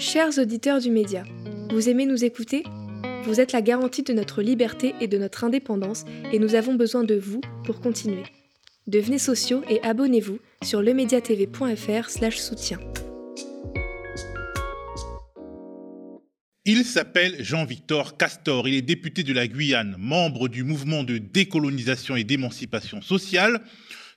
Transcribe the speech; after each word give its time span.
Chers 0.00 0.38
auditeurs 0.38 0.80
du 0.80 0.90
média, 0.90 1.24
vous 1.70 1.90
aimez 1.90 2.06
nous 2.06 2.24
écouter? 2.24 2.64
Vous 3.24 3.38
êtes 3.38 3.52
la 3.52 3.60
garantie 3.60 4.02
de 4.02 4.14
notre 4.14 4.40
liberté 4.40 4.94
et 4.98 5.08
de 5.08 5.18
notre 5.18 5.44
indépendance 5.44 6.06
et 6.32 6.38
nous 6.38 6.54
avons 6.54 6.74
besoin 6.74 7.04
de 7.04 7.16
vous 7.16 7.42
pour 7.64 7.82
continuer. 7.82 8.22
Devenez 8.86 9.18
sociaux 9.18 9.62
et 9.68 9.78
abonnez-vous 9.82 10.38
sur 10.62 10.80
lemediatv.fr 10.80 12.08
soutien. 12.32 12.78
Il 16.64 16.84
s'appelle 16.84 17.36
Jean-Victor 17.38 18.16
Castor, 18.16 18.68
il 18.68 18.74
est 18.74 18.82
député 18.82 19.22
de 19.22 19.34
la 19.34 19.48
Guyane, 19.48 19.96
membre 19.98 20.48
du 20.48 20.62
mouvement 20.62 21.04
de 21.04 21.18
décolonisation 21.18 22.16
et 22.16 22.24
d'émancipation 22.24 23.02
sociale. 23.02 23.60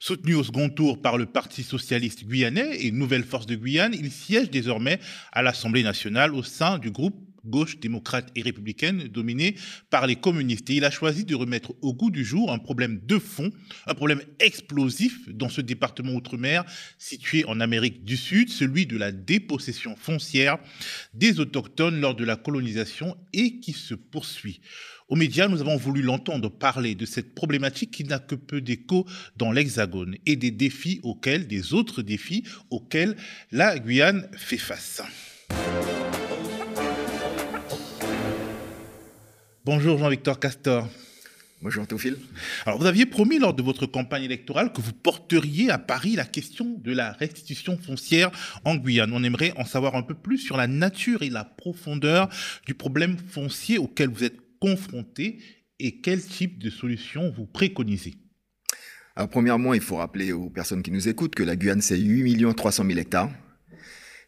Soutenu 0.05 0.35
au 0.35 0.43
second 0.43 0.67
tour 0.67 1.01
par 1.01 1.17
le 1.17 1.25
Parti 1.25 1.63
socialiste 1.63 2.25
guyanais 2.25 2.85
et 2.85 2.91
Nouvelle 2.91 3.23
Force 3.23 3.45
de 3.45 3.55
Guyane, 3.55 3.95
il 3.97 4.11
siège 4.11 4.49
désormais 4.49 4.99
à 5.31 5.41
l'Assemblée 5.41 5.81
nationale 5.81 6.35
au 6.35 6.43
sein 6.43 6.77
du 6.77 6.91
groupe 6.91 7.15
gauche 7.45 7.79
démocrate 7.79 8.29
et 8.35 8.41
républicaine 8.41 9.07
dominé 9.07 9.55
par 9.89 10.05
les 10.05 10.17
communistes. 10.17 10.69
Et 10.69 10.75
il 10.75 10.83
a 10.83 10.91
choisi 10.91 11.23
de 11.23 11.35
remettre 11.35 11.73
au 11.81 11.93
goût 11.93 12.11
du 12.11 12.25
jour 12.25 12.51
un 12.51 12.59
problème 12.59 12.99
de 13.05 13.17
fond, 13.17 13.49
un 13.87 13.93
problème 13.93 14.21
explosif 14.41 15.29
dans 15.29 15.47
ce 15.47 15.61
département 15.61 16.11
outre-mer 16.11 16.65
situé 16.97 17.45
en 17.45 17.61
Amérique 17.61 18.03
du 18.03 18.17
Sud, 18.17 18.49
celui 18.49 18.85
de 18.85 18.97
la 18.97 19.13
dépossession 19.13 19.95
foncière 19.95 20.57
des 21.13 21.39
autochtones 21.39 22.01
lors 22.01 22.15
de 22.15 22.25
la 22.25 22.35
colonisation 22.35 23.15
et 23.31 23.61
qui 23.61 23.71
se 23.71 23.93
poursuit. 23.93 24.59
Aux 25.13 25.15
médias, 25.15 25.47
nous 25.47 25.61
avons 25.61 25.77
voulu 25.77 26.01
l'entendre 26.01 26.49
parler 26.49 26.95
de 26.95 27.05
cette 27.05 27.35
problématique 27.35 27.91
qui 27.91 28.03
n'a 28.03 28.17
que 28.17 28.33
peu 28.33 28.61
d'écho 28.61 29.05
dans 29.37 29.51
l'Hexagone 29.51 30.15
et 30.25 30.35
des 30.35 30.49
défis 30.49 31.01
auxquels, 31.03 31.45
des 31.45 31.75
autres 31.75 32.01
défis 32.01 32.43
auxquels 32.71 33.15
la 33.51 33.77
Guyane 33.77 34.27
fait 34.35 34.57
face. 34.57 35.03
Bonjour 39.63 39.99
Jean-Victor 39.99 40.39
Castor. 40.39 40.89
Bonjour 41.61 41.85
Théophile. 41.85 42.17
Alors 42.65 42.79
vous 42.79 42.87
aviez 42.87 43.05
promis 43.05 43.37
lors 43.37 43.53
de 43.53 43.61
votre 43.61 43.85
campagne 43.85 44.23
électorale 44.23 44.73
que 44.73 44.81
vous 44.81 44.91
porteriez 44.91 45.69
à 45.69 45.77
Paris 45.77 46.15
la 46.15 46.25
question 46.25 46.75
de 46.83 46.91
la 46.91 47.13
restitution 47.13 47.77
foncière 47.77 48.31
en 48.65 48.75
Guyane. 48.75 49.13
On 49.13 49.23
aimerait 49.23 49.53
en 49.57 49.63
savoir 49.63 49.95
un 49.95 50.01
peu 50.01 50.15
plus 50.15 50.39
sur 50.39 50.57
la 50.57 50.65
nature 50.67 51.21
et 51.21 51.29
la 51.29 51.45
profondeur 51.45 52.29
du 52.65 52.73
problème 52.73 53.15
foncier 53.29 53.77
auquel 53.77 54.09
vous 54.09 54.23
êtes 54.23 54.42
confrontés 54.63 55.39
et 55.79 55.99
quel 55.99 56.21
type 56.23 56.57
de 56.57 56.69
solution 56.69 57.29
vous 57.35 57.45
préconisez 57.45 58.13
Alors, 59.17 59.27
premièrement, 59.27 59.73
il 59.73 59.81
faut 59.81 59.97
rappeler 59.97 60.31
aux 60.31 60.49
personnes 60.49 60.81
qui 60.81 60.91
nous 60.91 61.09
écoutent 61.09 61.35
que 61.35 61.43
la 61.43 61.57
Guyane, 61.57 61.81
c'est 61.81 61.97
8 61.99 62.55
300 62.55 62.85
000 62.85 62.97
hectares. 62.97 63.29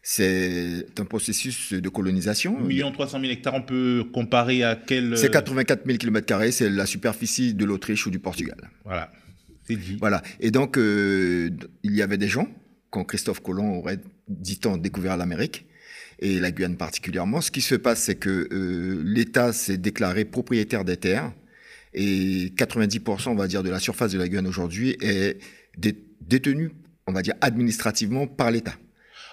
C'est 0.02 0.84
un 0.98 1.06
processus 1.06 1.72
de 1.72 1.88
colonisation. 1.88 2.66
8 2.66 2.92
300 2.92 3.20
000 3.20 3.32
hectares, 3.32 3.54
on 3.54 3.62
peut 3.62 4.04
comparer 4.12 4.62
à 4.62 4.76
quel... 4.76 5.16
C'est 5.16 5.30
84 5.30 5.86
000 5.86 5.96
km, 5.96 6.52
c'est 6.52 6.68
la 6.68 6.84
superficie 6.84 7.54
de 7.54 7.64
l'Autriche 7.64 8.06
ou 8.06 8.10
du 8.10 8.18
Portugal. 8.18 8.58
Voilà, 8.84 9.10
c'est 9.66 9.76
dit. 9.76 9.96
Voilà, 9.98 10.22
et 10.38 10.50
donc 10.50 10.76
euh, 10.76 11.48
il 11.82 11.96
y 11.96 12.02
avait 12.02 12.18
des 12.18 12.28
gens, 12.28 12.46
quand 12.90 13.04
Christophe 13.04 13.40
Colomb 13.40 13.78
aurait, 13.78 14.00
dit-on, 14.28 14.76
découvert 14.76 15.16
l'Amérique, 15.16 15.64
et 16.18 16.40
la 16.40 16.50
Guyane 16.50 16.76
particulièrement. 16.76 17.40
Ce 17.40 17.50
qui 17.50 17.60
se 17.60 17.74
passe, 17.74 18.02
c'est 18.02 18.14
que 18.14 18.48
euh, 18.50 19.02
l'État 19.04 19.52
s'est 19.52 19.76
déclaré 19.76 20.24
propriétaire 20.24 20.84
des 20.84 20.96
terres 20.96 21.32
et 21.92 22.52
90%, 22.56 23.28
on 23.28 23.34
va 23.34 23.48
dire, 23.48 23.62
de 23.62 23.70
la 23.70 23.78
surface 23.78 24.12
de 24.12 24.18
la 24.18 24.28
Guyane 24.28 24.46
aujourd'hui 24.46 24.96
est 25.00 25.38
détenue, 26.20 26.72
on 27.06 27.12
va 27.12 27.22
dire, 27.22 27.34
administrativement 27.40 28.26
par 28.26 28.50
l'État. 28.50 28.74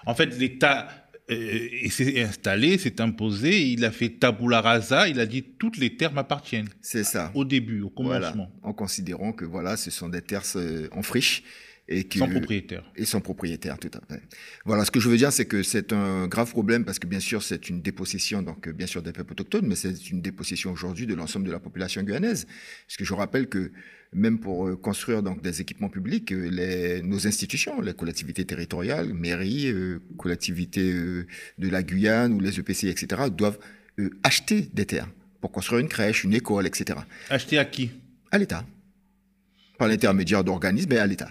En 0.06 0.16
fait, 0.16 0.38
l'État 0.38 0.88
euh, 1.32 1.90
s'est 1.90 2.22
installé, 2.22 2.78
s'est 2.78 3.00
imposé, 3.02 3.70
il 3.70 3.86
a 3.86 3.92
fait 3.92 4.10
tabula 4.10 4.62
rasa, 4.62 5.08
il 5.08 5.20
a 5.20 5.26
dit 5.26 5.44
toutes 5.58 5.78
les 5.78 5.96
terres 5.96 6.12
m'appartiennent. 6.12 6.70
C'est 6.82 7.04
ça. 7.04 7.32
Au 7.34 7.46
début, 7.46 7.82
au 7.82 7.90
commencement. 7.90 8.52
en 8.62 8.74
considérant 8.74 9.32
que 9.32 9.46
voilà, 9.46 9.78
ce 9.78 9.90
sont 9.92 10.10
des 10.10 10.22
terres 10.22 10.44
euh, 10.56 10.88
en 10.92 11.02
friche 11.02 11.44
et 11.88 12.06
qui, 12.06 12.20
sans 12.20 12.30
propriétaire. 12.30 12.92
Et 12.96 13.06
sans 13.06 13.22
propriétaire, 13.22 13.78
tout 13.78 13.92
à 13.94 14.14
fait. 14.14 14.22
Voilà, 14.66 14.86
ce 14.86 14.92
que 14.92 15.00
je 15.00 15.10
veux 15.10 15.18
dire, 15.18 15.34
c'est 15.34 15.46
que 15.46 15.64
c'est 15.64 15.92
un 15.92 16.28
grave 16.28 16.50
problème 16.50 16.86
parce 16.86 17.00
que 17.00 17.08
bien 17.08 17.20
sûr, 17.20 17.44
c'est 17.44 17.70
une 17.70 17.82
dépossession, 17.82 18.42
donc 18.42 18.70
bien 18.70 18.88
sûr 18.88 19.02
des 19.02 19.12
peuples 19.12 19.34
autochtones, 19.34 19.68
mais 19.68 19.76
c'est 19.76 20.10
une 20.10 20.22
dépossession 20.22 20.72
aujourd'hui 20.72 21.08
de 21.08 21.14
l'ensemble 21.14 21.46
de 21.46 21.52
la 21.52 21.60
population 21.60 22.02
guyanaise. 22.04 22.48
Parce 22.88 22.98
que 22.98 23.04
je 23.04 23.14
rappelle 23.14 23.48
que 23.48 23.72
même 24.16 24.40
pour 24.40 24.68
euh, 24.68 24.76
construire 24.76 25.24
donc 25.24 25.42
des 25.42 25.62
équipements 25.62 25.90
publics, 25.90 26.32
euh, 26.32 26.50
les, 26.50 27.02
nos 27.02 27.28
institutions, 27.28 27.82
les 27.82 27.94
collectivités 27.94 28.46
territoriales, 28.46 29.14
mairies, 29.14 29.72
euh, 29.72 30.00
collectivités 30.18 30.94
de 30.94 31.70
la 31.70 31.84
Guyane 31.84 32.34
ou 32.34 32.40
les 32.40 32.60
EPC, 32.60 32.88
etc., 32.88 33.24
doivent 33.32 33.60
acheter 34.24 34.70
des 34.74 34.86
terres 34.86 35.10
pour 35.42 35.52
construire 35.52 35.82
une 35.82 35.90
crèche, 35.90 36.24
une 36.24 36.34
école, 36.34 36.66
etc. 36.66 37.00
Acheter 37.30 37.58
à 37.58 37.66
qui? 37.66 37.92
À 38.32 38.38
l'État. 38.38 38.66
Par 39.78 39.88
l'intermédiaire 39.88 40.44
d'organismes, 40.44 40.90
mais 40.92 40.98
à 40.98 41.06
l'État. 41.06 41.30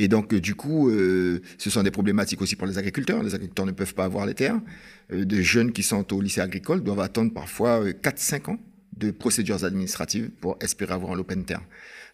Et 0.00 0.06
donc, 0.06 0.32
euh, 0.32 0.40
du 0.40 0.54
coup, 0.54 0.88
euh, 0.88 1.42
ce 1.58 1.70
sont 1.70 1.82
des 1.82 1.90
problématiques 1.90 2.40
aussi 2.40 2.54
pour 2.54 2.68
les 2.68 2.78
agriculteurs. 2.78 3.20
Les 3.22 3.34
agriculteurs 3.34 3.66
ne 3.66 3.72
peuvent 3.72 3.94
pas 3.94 4.04
avoir 4.04 4.26
les 4.26 4.34
terres. 4.34 4.60
Euh, 5.12 5.24
des 5.24 5.42
jeunes 5.42 5.72
qui 5.72 5.82
sont 5.82 6.14
au 6.14 6.20
lycée 6.20 6.40
agricole 6.40 6.84
doivent 6.84 7.00
attendre 7.00 7.34
parfois 7.34 7.84
4-5 7.90 8.52
ans 8.52 8.58
de 8.96 9.10
procédures 9.10 9.64
administratives 9.64 10.30
pour 10.40 10.56
espérer 10.60 10.94
avoir 10.94 11.12
un 11.12 11.18
open 11.18 11.44
terre. 11.44 11.62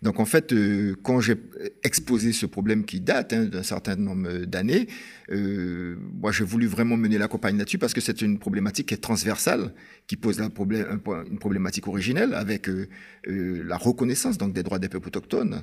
Donc 0.05 0.21
en 0.21 0.27
fait, 0.27 0.53
euh, 0.53 0.95
quand 1.03 1.19
j'ai 1.21 1.37
exposé 1.83 2.33
ce 2.33 2.45
problème 2.45 2.85
qui 2.85 3.01
date 3.01 3.33
hein, 3.33 3.47
d'un 3.47 3.63
certain 3.63 3.97
nombre 3.97 4.45
d'années, 4.45 4.87
euh, 5.31 5.97
moi 6.13 6.31
j'ai 6.31 6.45
voulu 6.45 6.67
vraiment 6.67 6.99
mener 6.99 7.17
la 7.17 7.27
campagne 7.27 7.57
là-dessus 7.57 7.79
parce 7.79 7.95
que 7.95 8.03
c'est 8.03 8.21
une 8.21 8.39
problématique 8.39 8.89
qui 8.89 8.95
est 8.95 8.99
transversale, 8.99 9.73
qui 10.07 10.17
pose 10.17 10.41
une 10.41 11.39
problématique 11.39 11.89
originelle 11.89 12.35
avec 12.35 12.69
euh, 12.69 12.87
la 13.27 13.79
reconnaissance 13.79 14.37
donc 14.37 14.53
des 14.53 14.63
droits 14.63 14.79
des 14.79 14.91
peuples 14.91 15.09
autochtones. 15.09 15.63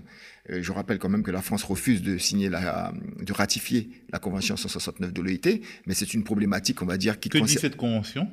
je 0.50 0.72
rappelle 0.72 0.98
quand 0.98 1.10
même 1.10 1.22
que 1.22 1.30
la 1.30 1.44
France 1.44 1.64
refuse 1.64 2.02
de 2.02 2.18
signer 2.18 2.50
la, 2.50 2.94
de 3.22 3.34
ratifier 3.34 3.92
la 4.12 4.18
convention 4.18 4.58
169 4.58 5.14
de 5.14 5.22
l'OIT, 5.22 5.62
mais 5.86 5.94
c'est 5.94 6.16
une 6.16 6.24
problématique, 6.24 6.82
on 6.82 6.88
va 6.88 6.98
dire, 6.98 7.20
qui. 7.20 7.30
Que 7.30 7.38
dit 7.38 7.54
cette 7.54 7.78
convention? 7.78 8.28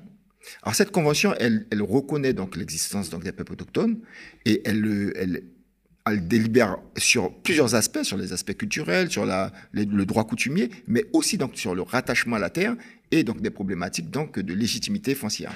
Alors 0.62 0.75
cette 0.75 0.90
convention, 0.90 1.34
elle, 1.38 1.66
elle 1.70 1.82
reconnaît 1.82 2.32
donc 2.32 2.56
l'existence 2.56 3.10
donc 3.10 3.25
des 3.25 3.32
peuples 3.32 3.52
autochtones 3.52 3.98
et 4.46 4.62
elle, 4.64 5.12
elle, 5.16 5.42
elle 6.10 6.26
délibère 6.26 6.78
sur 6.96 7.32
plusieurs 7.42 7.74
aspects, 7.74 8.02
sur 8.02 8.16
les 8.16 8.32
aspects 8.32 8.56
culturels, 8.56 9.10
sur 9.10 9.26
le 9.26 10.04
droit 10.04 10.24
coutumier, 10.24 10.70
mais 10.86 11.04
aussi 11.12 11.38
donc 11.38 11.56
sur 11.56 11.74
le 11.74 11.82
rattachement 11.82 12.36
à 12.36 12.38
la 12.38 12.50
terre 12.50 12.76
et 13.10 13.24
donc 13.24 13.41
des 13.41 13.50
problématiques 13.50 14.10
donc 14.10 14.38
de 14.38 14.54
légitimité 14.54 15.14
foncière. 15.14 15.52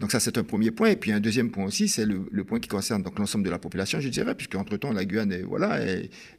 Donc 0.00 0.10
ça 0.10 0.20
c'est 0.20 0.38
un 0.38 0.44
premier 0.44 0.70
point 0.70 0.90
et 0.90 0.96
puis 0.96 1.12
un 1.12 1.20
deuxième 1.20 1.50
point 1.50 1.64
aussi 1.64 1.88
c'est 1.88 2.04
le, 2.04 2.44
point 2.44 2.58
qui 2.58 2.68
concerne 2.68 3.02
donc 3.02 3.18
l'ensemble 3.18 3.44
de 3.44 3.50
la 3.50 3.60
population 3.60 4.00
je 4.00 4.08
dirais 4.08 4.34
puisque 4.34 4.56
entre 4.56 4.76
temps 4.76 4.92
la 4.92 5.04
Guyane 5.04 5.42
voilà 5.42 5.78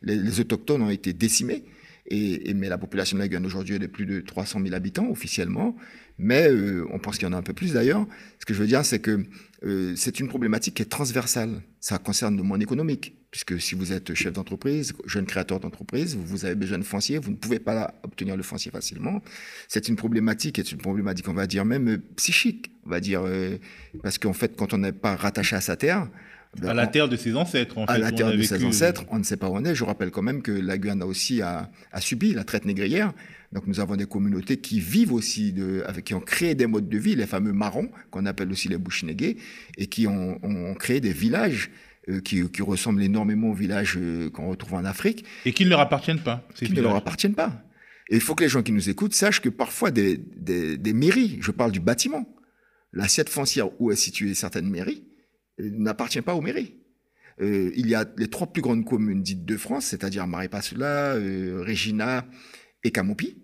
les, 0.01 0.39
autochtones 0.41 0.81
ont 0.81 0.89
été 0.89 1.13
décimés 1.13 1.63
et, 2.07 2.53
mais 2.53 2.67
la 2.67 2.77
population 2.77 3.15
de 3.15 3.21
la 3.21 3.29
Guyane 3.29 3.45
aujourd'hui 3.45 3.75
est 3.75 3.79
de 3.79 3.87
plus 3.87 4.05
de 4.05 4.19
300 4.19 4.59
000 4.61 4.75
habitants 4.75 5.09
officiellement 5.09 5.77
mais 6.17 6.49
euh, 6.49 6.85
on 6.91 6.99
pense 6.99 7.17
qu'il 7.17 7.27
y 7.27 7.29
en 7.29 7.33
a 7.33 7.37
un 7.37 7.43
peu 7.43 7.53
plus 7.53 7.73
d'ailleurs. 7.73 8.05
Ce 8.39 8.45
que 8.45 8.53
je 8.53 8.59
veux 8.59 8.67
dire, 8.67 8.85
c'est 8.85 8.99
que 8.99 9.25
euh, 9.63 9.93
c'est 9.95 10.19
une 10.19 10.27
problématique 10.27 10.75
qui 10.75 10.81
est 10.81 10.85
transversale. 10.85 11.61
Ça 11.79 11.97
concerne 11.97 12.37
le 12.37 12.43
monde 12.43 12.61
économique, 12.61 13.15
puisque 13.35 13.59
si 13.59 13.75
vous 13.75 13.91
êtes 13.91 14.13
chef 14.13 14.31
d'entreprise, 14.31 14.93
jeune 15.05 15.25
créateur 15.25 15.59
d'entreprise, 15.59 16.15
vous 16.15 16.45
avez 16.45 16.55
besoin 16.55 16.77
de 16.77 16.85
foncier, 16.85 17.17
vous 17.17 17.31
ne 17.31 17.35
pouvez 17.35 17.59
pas 17.59 17.93
obtenir 18.01 18.37
le 18.37 18.43
foncier 18.43 18.71
facilement. 18.71 19.21
C'est 19.67 19.89
une 19.89 19.97
problématique, 19.97 20.55
c'est 20.55 20.71
une 20.71 20.77
problématique, 20.77 21.27
on 21.27 21.33
va 21.33 21.45
dire 21.45 21.65
même 21.65 21.89
euh, 21.89 21.97
psychique, 22.15 22.71
on 22.85 22.91
va 22.91 23.01
dire, 23.01 23.23
parce 24.01 24.17
qu'en 24.19 24.31
fait, 24.31 24.55
quand 24.55 24.73
on 24.73 24.77
n'est 24.77 24.93
pas 24.93 25.17
rattaché 25.17 25.57
à 25.57 25.59
sa 25.59 25.75
terre, 25.75 26.07
ben, 26.61 26.69
à 26.69 26.73
la 26.73 26.87
terre 26.87 27.09
de 27.09 27.17
ses 27.17 27.35
ancêtres, 27.35 27.77
en 27.77 27.85
fait. 27.85 27.91
À 27.91 27.97
la 27.97 28.13
terre 28.13 28.31
de 28.31 28.41
ses 28.41 28.63
ancêtres, 28.63 29.03
on 29.09 29.19
ne 29.19 29.23
sait 29.23 29.35
pas 29.35 29.49
où 29.49 29.57
on 29.57 29.65
est. 29.65 29.75
Je 29.75 29.83
rappelle 29.83 30.11
quand 30.11 30.21
même 30.21 30.41
que 30.41 30.53
la 30.53 30.77
Guyane 30.77 31.01
a 31.01 31.05
aussi 31.05 31.41
a, 31.41 31.69
a 31.91 31.99
subi 31.99 32.33
la 32.33 32.45
traite 32.45 32.63
négrière. 32.63 33.11
Donc 33.51 33.67
nous 33.67 33.81
avons 33.81 33.97
des 33.97 34.05
communautés 34.05 34.55
qui 34.55 34.79
vivent 34.79 35.11
aussi, 35.11 35.51
de, 35.51 35.83
avec, 35.85 36.05
qui 36.05 36.13
ont 36.13 36.21
créé 36.21 36.55
des 36.55 36.67
modes 36.67 36.87
de 36.87 36.97
vie, 36.97 37.17
les 37.17 37.25
fameux 37.25 37.51
marrons, 37.51 37.89
qu'on 38.11 38.25
appelle 38.25 38.49
aussi 38.49 38.69
les 38.69 38.77
bouchinégués, 38.77 39.35
et 39.77 39.87
qui 39.87 40.07
ont, 40.07 40.39
ont 40.41 40.73
créé 40.75 41.01
des 41.01 41.11
villages 41.11 41.69
euh, 41.69 41.94
qui, 42.23 42.47
qui, 42.49 42.61
ressemblent 42.61 43.01
énormément 43.01 43.49
aux 43.49 43.53
villages 43.53 43.97
euh, 43.97 44.29
qu'on 44.29 44.49
retrouve 44.49 44.75
en 44.75 44.85
Afrique. 44.85 45.25
Et 45.45 45.53
qui 45.53 45.65
ne 45.65 45.69
leur 45.69 45.79
appartiennent 45.79 46.21
pas. 46.21 46.47
Qui 46.53 46.71
ne 46.71 46.81
leur 46.81 46.95
appartiennent 46.95 47.35
pas. 47.35 47.63
Et 48.09 48.15
il 48.15 48.21
faut 48.21 48.35
que 48.35 48.43
les 48.43 48.49
gens 48.49 48.61
qui 48.61 48.71
nous 48.71 48.89
écoutent 48.89 49.13
sachent 49.13 49.41
que 49.41 49.49
parfois 49.49 49.91
des, 49.91 50.17
des, 50.17 50.77
des 50.77 50.93
mairies, 50.93 51.39
je 51.41 51.51
parle 51.51 51.71
du 51.71 51.79
bâtiment, 51.79 52.27
l'assiette 52.93 53.29
foncière 53.29 53.69
où 53.79 53.91
est 53.91 53.95
située 53.95 54.33
certaines 54.33 54.69
mairies, 54.69 55.03
euh, 55.59 55.69
n'appartient 55.71 56.21
pas 56.21 56.35
aux 56.35 56.41
mairies. 56.41 56.75
Euh, 57.41 57.71
il 57.75 57.87
y 57.87 57.95
a 57.95 58.05
les 58.17 58.29
trois 58.29 58.47
plus 58.47 58.61
grandes 58.61 58.85
communes 58.85 59.21
dites 59.21 59.45
de 59.45 59.57
France, 59.57 59.85
c'est-à-dire 59.85 60.25
Marie-Passoula, 60.27 61.15
euh, 61.15 61.63
Regina 61.65 62.25
et 62.83 62.91
Camopi. 62.91 63.41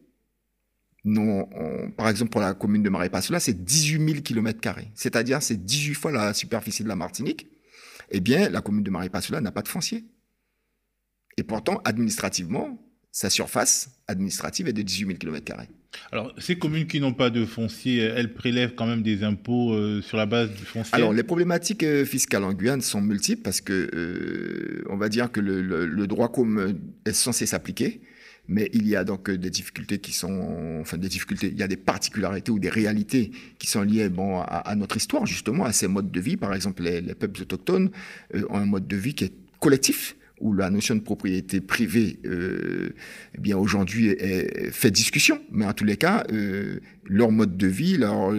Non, 1.03 1.49
par 1.97 2.09
exemple, 2.09 2.29
pour 2.29 2.41
la 2.41 2.53
commune 2.53 2.83
de 2.83 2.89
Marais-Passoula, 2.89 3.39
c'est 3.39 3.63
18 3.63 4.07
000 4.07 4.21
km, 4.21 4.59
c'est-à-dire 4.93 5.41
c'est 5.41 5.57
18 5.57 5.95
fois 5.95 6.11
la 6.11 6.31
superficie 6.35 6.83
de 6.83 6.87
la 6.87 6.95
Martinique. 6.95 7.47
Eh 8.11 8.19
bien, 8.19 8.49
la 8.49 8.61
commune 8.61 8.83
de 8.83 8.91
Marais-Passoula 8.91 9.41
n'a 9.41 9.51
pas 9.51 9.61
de 9.61 9.67
foncier. 9.67 10.05
Et 11.37 11.43
pourtant, 11.43 11.81
administrativement, 11.85 12.77
sa 13.11 13.29
surface 13.29 13.89
administrative 14.07 14.67
est 14.67 14.73
de 14.73 14.81
18 14.81 15.07
000 15.07 15.17
km. 15.17 15.55
Alors, 16.11 16.33
ces 16.37 16.57
communes 16.57 16.87
qui 16.87 16.99
n'ont 16.99 17.13
pas 17.13 17.29
de 17.29 17.45
foncier, 17.45 17.99
elles 17.99 18.33
prélèvent 18.33 18.75
quand 18.75 18.85
même 18.85 19.01
des 19.01 19.23
impôts 19.23 19.73
euh, 19.73 20.01
sur 20.01 20.17
la 20.17 20.25
base 20.25 20.49
du 20.51 20.63
foncier? 20.63 20.93
Alors, 20.93 21.13
les 21.13 21.23
problématiques 21.23 21.83
euh, 21.83 22.05
fiscales 22.05 22.43
en 22.43 22.53
Guyane 22.53 22.81
sont 22.81 23.01
multiples 23.01 23.41
parce 23.41 23.59
que, 23.59 23.89
euh, 23.93 24.83
on 24.89 24.97
va 24.97 25.09
dire 25.09 25.31
que 25.31 25.41
le, 25.41 26.07
droit 26.07 26.31
commun 26.31 26.73
est 27.05 27.13
censé 27.13 27.45
s'appliquer, 27.45 28.01
mais 28.47 28.69
il 28.73 28.87
y 28.87 28.95
a 28.95 29.03
donc 29.03 29.29
des 29.29 29.49
difficultés 29.49 29.99
qui 29.99 30.11
sont, 30.11 30.79
enfin 30.81 30.97
des 30.97 31.07
difficultés, 31.07 31.47
il 31.47 31.57
y 31.57 31.63
a 31.63 31.67
des 31.67 31.77
particularités 31.77 32.51
ou 32.51 32.59
des 32.59 32.69
réalités 32.69 33.31
qui 33.59 33.67
sont 33.67 33.81
liées 33.81 34.09
à, 34.47 34.75
notre 34.75 34.97
histoire, 34.97 35.25
justement, 35.25 35.65
à 35.65 35.71
ces 35.71 35.87
modes 35.87 36.11
de 36.11 36.19
vie. 36.19 36.37
Par 36.37 36.53
exemple, 36.53 36.83
les, 36.83 37.01
les 37.01 37.15
peuples 37.15 37.41
autochtones 37.41 37.91
ont 38.49 38.57
un 38.57 38.65
mode 38.65 38.87
de 38.87 38.97
vie 38.97 39.13
qui 39.13 39.25
est 39.25 39.33
collectif, 39.59 40.15
où 40.41 40.53
la 40.53 40.69
notion 40.69 40.95
de 40.95 41.01
propriété 41.01 41.61
privée, 41.61 42.19
euh, 42.25 42.89
eh 43.35 43.39
bien 43.39 43.57
aujourd'hui, 43.57 44.15
fait 44.71 44.91
discussion. 44.91 45.39
Mais 45.51 45.65
en 45.65 45.73
tous 45.73 45.85
les 45.85 45.97
cas, 45.97 46.25
euh, 46.31 46.79
leur 47.05 47.31
mode 47.31 47.57
de 47.57 47.67
vie, 47.67 47.97
leur, 47.97 48.33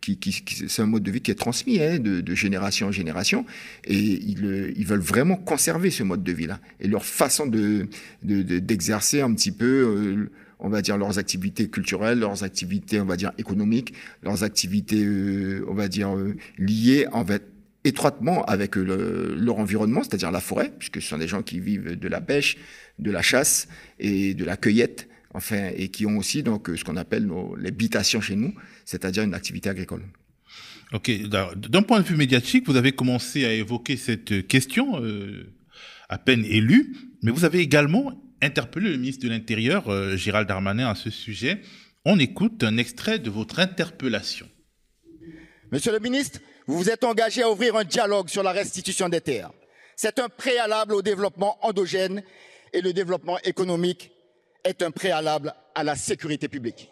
qui, 0.00 0.18
qui, 0.18 0.44
c'est 0.68 0.82
un 0.82 0.86
mode 0.86 1.02
de 1.02 1.10
vie 1.10 1.20
qui 1.20 1.30
est 1.30 1.36
transmis 1.36 1.80
hein, 1.80 1.98
de, 1.98 2.20
de, 2.20 2.34
génération 2.34 2.88
en 2.88 2.92
génération, 2.92 3.44
et 3.84 3.98
ils, 3.98 4.72
ils, 4.76 4.86
veulent 4.86 5.00
vraiment 5.00 5.36
conserver 5.36 5.90
ce 5.90 6.02
mode 6.02 6.22
de 6.22 6.32
vie-là. 6.32 6.60
Et 6.80 6.88
leur 6.88 7.04
façon 7.04 7.46
de, 7.46 7.88
d'exercer 8.22 9.20
un 9.20 9.32
petit 9.34 9.52
peu 9.52 9.66
euh, 9.66 10.30
on 10.60 10.68
va 10.68 10.82
dire 10.82 10.98
leurs 10.98 11.18
activités 11.18 11.68
culturelles, 11.68 12.18
leurs 12.18 12.42
activités, 12.42 13.00
on 13.00 13.04
va 13.04 13.16
dire 13.16 13.32
économiques, 13.38 13.94
leurs 14.22 14.42
activités, 14.44 15.04
euh, 15.04 15.64
on 15.68 15.74
va 15.74 15.88
dire 15.88 16.16
euh, 16.16 16.36
liées 16.58 17.06
en 17.12 17.24
fait 17.24 17.44
étroitement 17.84 18.44
avec 18.44 18.76
leur 18.76 19.58
environnement, 19.58 20.02
c'est-à-dire 20.02 20.30
la 20.30 20.40
forêt, 20.40 20.72
puisque 20.78 21.00
ce 21.00 21.08
sont 21.08 21.18
des 21.18 21.28
gens 21.28 21.42
qui 21.42 21.60
vivent 21.60 21.96
de 21.98 22.08
la 22.08 22.20
pêche, 22.20 22.56
de 22.98 23.10
la 23.10 23.22
chasse 23.22 23.68
et 23.98 24.34
de 24.34 24.44
la 24.44 24.56
cueillette, 24.56 25.08
enfin, 25.32 25.70
et 25.76 25.88
qui 25.88 26.06
ont 26.06 26.18
aussi 26.18 26.42
donc 26.42 26.70
ce 26.74 26.84
qu'on 26.84 26.96
appelle 26.96 27.28
l'habitation 27.56 28.20
chez 28.20 28.36
nous, 28.36 28.54
c'est-à-dire 28.84 29.22
une 29.22 29.34
activité 29.34 29.68
agricole. 29.68 30.02
Ok, 30.92 31.10
d'un 31.28 31.82
point 31.82 32.00
de 32.00 32.06
vue 32.06 32.16
médiatique, 32.16 32.66
vous 32.66 32.76
avez 32.76 32.92
commencé 32.92 33.44
à 33.44 33.52
évoquer 33.52 33.96
cette 33.96 34.46
question, 34.46 35.02
euh, 35.02 35.46
à 36.08 36.16
peine 36.16 36.44
élue, 36.46 36.96
mais 37.22 37.30
vous 37.30 37.44
avez 37.44 37.58
également 37.58 38.18
interpellé 38.40 38.90
le 38.90 38.96
ministre 38.96 39.24
de 39.24 39.28
l'Intérieur, 39.28 39.88
euh, 39.88 40.16
Gérald 40.16 40.48
Darmanin, 40.48 40.88
à 40.88 40.94
ce 40.94 41.10
sujet. 41.10 41.60
On 42.06 42.18
écoute 42.18 42.64
un 42.64 42.78
extrait 42.78 43.18
de 43.18 43.28
votre 43.28 43.58
interpellation. 43.58 44.48
Monsieur 45.72 45.92
le 45.92 45.98
ministre, 45.98 46.40
vous 46.68 46.76
vous 46.76 46.90
êtes 46.90 47.02
engagé 47.02 47.42
à 47.42 47.50
ouvrir 47.50 47.76
un 47.76 47.84
dialogue 47.84 48.28
sur 48.28 48.42
la 48.42 48.52
restitution 48.52 49.08
des 49.08 49.22
terres. 49.22 49.50
C'est 49.96 50.18
un 50.18 50.28
préalable 50.28 50.94
au 50.94 51.00
développement 51.00 51.56
endogène 51.62 52.22
et 52.74 52.82
le 52.82 52.92
développement 52.92 53.38
économique 53.38 54.12
est 54.64 54.82
un 54.82 54.90
préalable 54.90 55.54
à 55.74 55.82
la 55.82 55.96
sécurité 55.96 56.46
publique. 56.46 56.90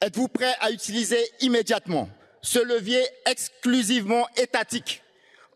Êtes-vous 0.00 0.28
prêt 0.28 0.54
à 0.58 0.70
utiliser 0.70 1.22
immédiatement 1.40 2.08
ce 2.40 2.58
levier 2.58 3.02
exclusivement 3.26 4.26
étatique 4.38 5.02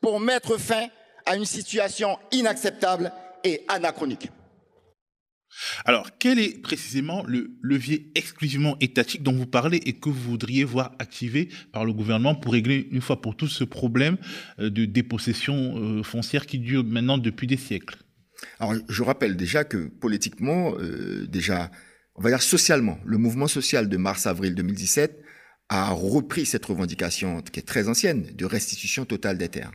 pour 0.03 0.21
mettre 0.21 0.59
fin 0.59 0.89
à 1.25 1.35
une 1.35 1.47
situation 1.47 2.19
inacceptable 2.31 3.11
et 3.45 3.65
anachronique? 3.67 4.29
Alors, 5.85 6.11
quel 6.19 6.39
est 6.39 6.61
précisément 6.61 7.25
le 7.27 7.51
levier 7.63 8.11
exclusivement 8.15 8.77
étatique 8.81 9.23
dont 9.23 9.33
vous 9.33 9.47
parlez 9.47 9.79
et 9.87 9.95
que 9.95 10.09
vous 10.09 10.31
voudriez 10.31 10.65
voir 10.65 10.95
activé 10.99 11.49
par 11.73 11.85
le 11.85 11.93
gouvernement 11.93 12.35
pour 12.35 12.53
régler 12.53 12.89
une 12.91 13.01
fois 13.01 13.21
pour 13.21 13.37
toutes 13.37 13.51
ce 13.51 13.65
problème 13.65 14.17
euh, 14.59 14.71
de 14.71 14.85
dépossession 14.85 15.77
euh, 15.77 16.03
foncière 16.03 16.47
qui 16.47 16.59
dure 16.59 16.85
maintenant 16.85 17.19
depuis 17.19 17.47
des 17.47 17.57
siècles? 17.57 17.99
Alors, 18.61 18.75
je 18.89 19.03
rappelle 19.03 19.37
déjà 19.37 19.65
que 19.65 19.89
politiquement, 19.89 20.75
euh, 20.79 21.27
déjà, 21.27 21.71
on 22.15 22.23
va 22.23 22.31
dire 22.31 22.43
socialement, 22.43 22.99
le 23.05 23.19
mouvement 23.19 23.49
social 23.49 23.89
de 23.89 23.97
mars-avril 23.97 24.55
2017 24.55 25.23
a 25.71 25.91
repris 25.91 26.47
cette 26.47 26.65
revendication 26.65 27.43
qui 27.43 27.61
est 27.61 27.65
très 27.65 27.89
ancienne 27.89 28.27
de 28.35 28.45
restitution 28.47 29.05
totale 29.05 29.37
des 29.37 29.49
terres. 29.49 29.73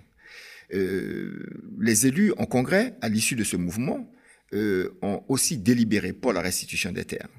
les 0.72 2.08
élus 2.08 2.34
en 2.38 2.46
congrès, 2.46 2.96
à 3.02 3.10
l'issue 3.10 3.36
de 3.36 3.44
ce 3.44 3.58
mouvement, 3.58 4.10
euh, 4.54 4.98
ont 5.02 5.24
aussi 5.28 5.58
délibéré 5.58 6.14
pour 6.14 6.34
la 6.34 6.42
restitution 6.42 6.92
des 6.92 7.06
terres. 7.06 7.30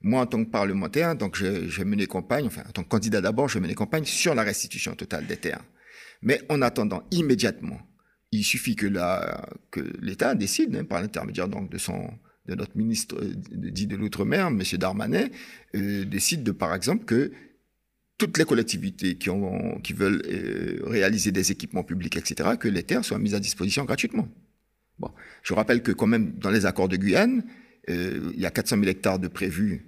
Moi, 0.00 0.20
en 0.20 0.26
tant 0.26 0.44
que 0.44 0.50
parlementaire, 0.50 1.16
donc 1.16 1.36
je, 1.36 1.68
je 1.68 1.82
menais 1.82 2.06
campagne, 2.06 2.46
enfin, 2.46 2.62
en 2.68 2.72
tant 2.72 2.84
que 2.84 2.88
candidat 2.88 3.20
d'abord, 3.20 3.48
je 3.48 3.58
menais 3.58 3.74
campagne 3.74 4.04
sur 4.04 4.34
la 4.34 4.42
restitution 4.42 4.94
totale 4.94 5.26
des 5.26 5.36
terres. 5.36 5.64
Mais 6.22 6.40
en 6.48 6.62
attendant, 6.62 7.02
immédiatement, 7.10 7.80
il 8.32 8.44
suffit 8.44 8.76
que 8.76 8.86
l'État 10.00 10.34
décide, 10.34 10.76
hein, 10.76 10.84
par 10.84 11.00
l'intermédiaire 11.00 11.48
donc 11.48 11.70
de 11.70 12.54
notre 12.54 12.76
ministre 12.76 13.16
euh, 13.20 13.34
dit 13.34 13.86
de 13.86 13.96
l'outre-mer, 13.96 14.48
M. 14.48 14.62
Darmanin, 14.78 15.28
euh, 15.74 16.04
décide 16.04 16.42
de, 16.42 16.52
par 16.52 16.74
exemple, 16.74 17.04
que 17.04 17.32
toutes 18.18 18.36
les 18.36 18.44
collectivités 18.44 19.16
qui, 19.16 19.30
veulent 19.92 20.22
réaliser 20.84 21.30
des 21.30 21.52
équipements 21.52 21.84
publics, 21.84 22.16
etc., 22.16 22.50
que 22.58 22.66
les 22.66 22.82
terres 22.82 23.04
soient 23.04 23.18
mises 23.18 23.36
à 23.36 23.40
disposition 23.40 23.84
gratuitement. 23.84 24.28
Je 25.42 25.54
rappelle 25.54 25.82
que 25.82 25.92
quand 25.92 26.06
même, 26.06 26.32
dans 26.38 26.50
les 26.50 26.66
accords 26.66 26.88
de 26.88 26.96
Guyane, 26.96 27.44
euh, 27.88 28.32
il 28.34 28.40
y 28.40 28.46
a 28.46 28.50
400 28.50 28.76
000 28.76 28.88
hectares 28.88 29.18
de 29.18 29.28
prévus 29.28 29.86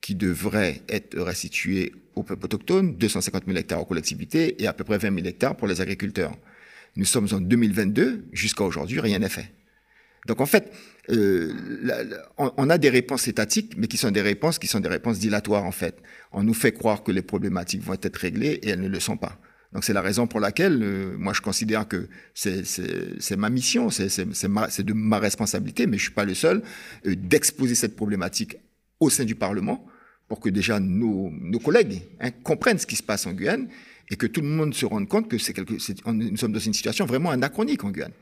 qui 0.00 0.14
devraient 0.14 0.82
être 0.88 1.18
restitués 1.20 1.92
aux 2.14 2.22
peuples 2.22 2.44
autochtones, 2.44 2.96
250 2.96 3.44
000 3.46 3.58
hectares 3.58 3.80
aux 3.80 3.84
collectivités 3.84 4.62
et 4.62 4.66
à 4.66 4.72
peu 4.72 4.84
près 4.84 4.98
20 4.98 5.14
000 5.14 5.26
hectares 5.26 5.56
pour 5.56 5.66
les 5.66 5.80
agriculteurs. 5.80 6.36
Nous 6.96 7.04
sommes 7.04 7.28
en 7.32 7.40
2022, 7.40 8.26
jusqu'à 8.32 8.64
aujourd'hui, 8.64 9.00
rien 9.00 9.18
n'est 9.18 9.28
fait. 9.28 9.52
Donc 10.26 10.40
en 10.40 10.46
fait, 10.46 10.72
euh, 11.10 11.52
on, 12.36 12.68
a 12.68 12.78
des 12.78 12.88
réponses 12.88 13.28
étatiques, 13.28 13.74
mais 13.76 13.86
qui 13.86 13.96
sont 13.96 14.10
des 14.10 14.22
réponses 14.22 14.58
qui 14.58 14.66
sont 14.66 14.80
des 14.80 14.88
réponses 14.88 15.18
dilatoires 15.18 15.64
en 15.64 15.72
fait. 15.72 15.98
On 16.32 16.42
nous 16.42 16.54
fait 16.54 16.72
croire 16.72 17.02
que 17.02 17.12
les 17.12 17.22
problématiques 17.22 17.82
vont 17.82 17.94
être 18.00 18.16
réglées 18.16 18.58
et 18.62 18.70
elles 18.70 18.80
ne 18.80 18.88
le 18.88 19.00
sont 19.00 19.16
pas. 19.16 19.38
Donc 19.76 19.84
c'est 19.84 19.92
la 19.92 20.00
raison 20.00 20.26
pour 20.26 20.40
laquelle 20.40 20.82
euh, 20.82 21.16
moi 21.18 21.34
je 21.34 21.42
considère 21.42 21.86
que 21.86 22.08
c'est 22.32 23.36
ma 23.36 23.50
mission, 23.50 23.90
c'est 23.90 24.82
de 24.82 24.92
ma 24.94 25.18
responsabilité, 25.18 25.86
mais 25.86 25.98
je 25.98 26.04
suis 26.04 26.12
pas 26.12 26.24
le 26.24 26.32
seul, 26.32 26.62
euh, 27.04 27.14
d'exposer 27.14 27.74
cette 27.74 27.94
problématique 27.94 28.56
au 29.00 29.10
sein 29.10 29.26
du 29.26 29.34
Parlement 29.34 29.84
pour 30.28 30.40
que 30.40 30.48
déjà 30.48 30.80
nos, 30.80 31.28
nos 31.30 31.58
collègues 31.58 32.00
hein, 32.20 32.30
comprennent 32.42 32.78
ce 32.78 32.86
qui 32.86 32.96
se 32.96 33.02
passe 33.02 33.26
en 33.26 33.34
Guyane 33.34 33.68
et 34.08 34.16
que 34.16 34.26
tout 34.26 34.40
le 34.40 34.46
monde 34.46 34.72
se 34.72 34.86
rende 34.86 35.08
compte 35.08 35.28
que 35.28 35.36
c'est 35.36 35.52
quelque, 35.52 35.74
nous 36.10 36.36
sommes 36.38 36.52
dans 36.52 36.58
une 36.58 36.72
situation 36.72 37.04
vraiment 37.04 37.28
anachronique 37.28 37.84
en 37.84 37.90
Guyane. 37.90 38.12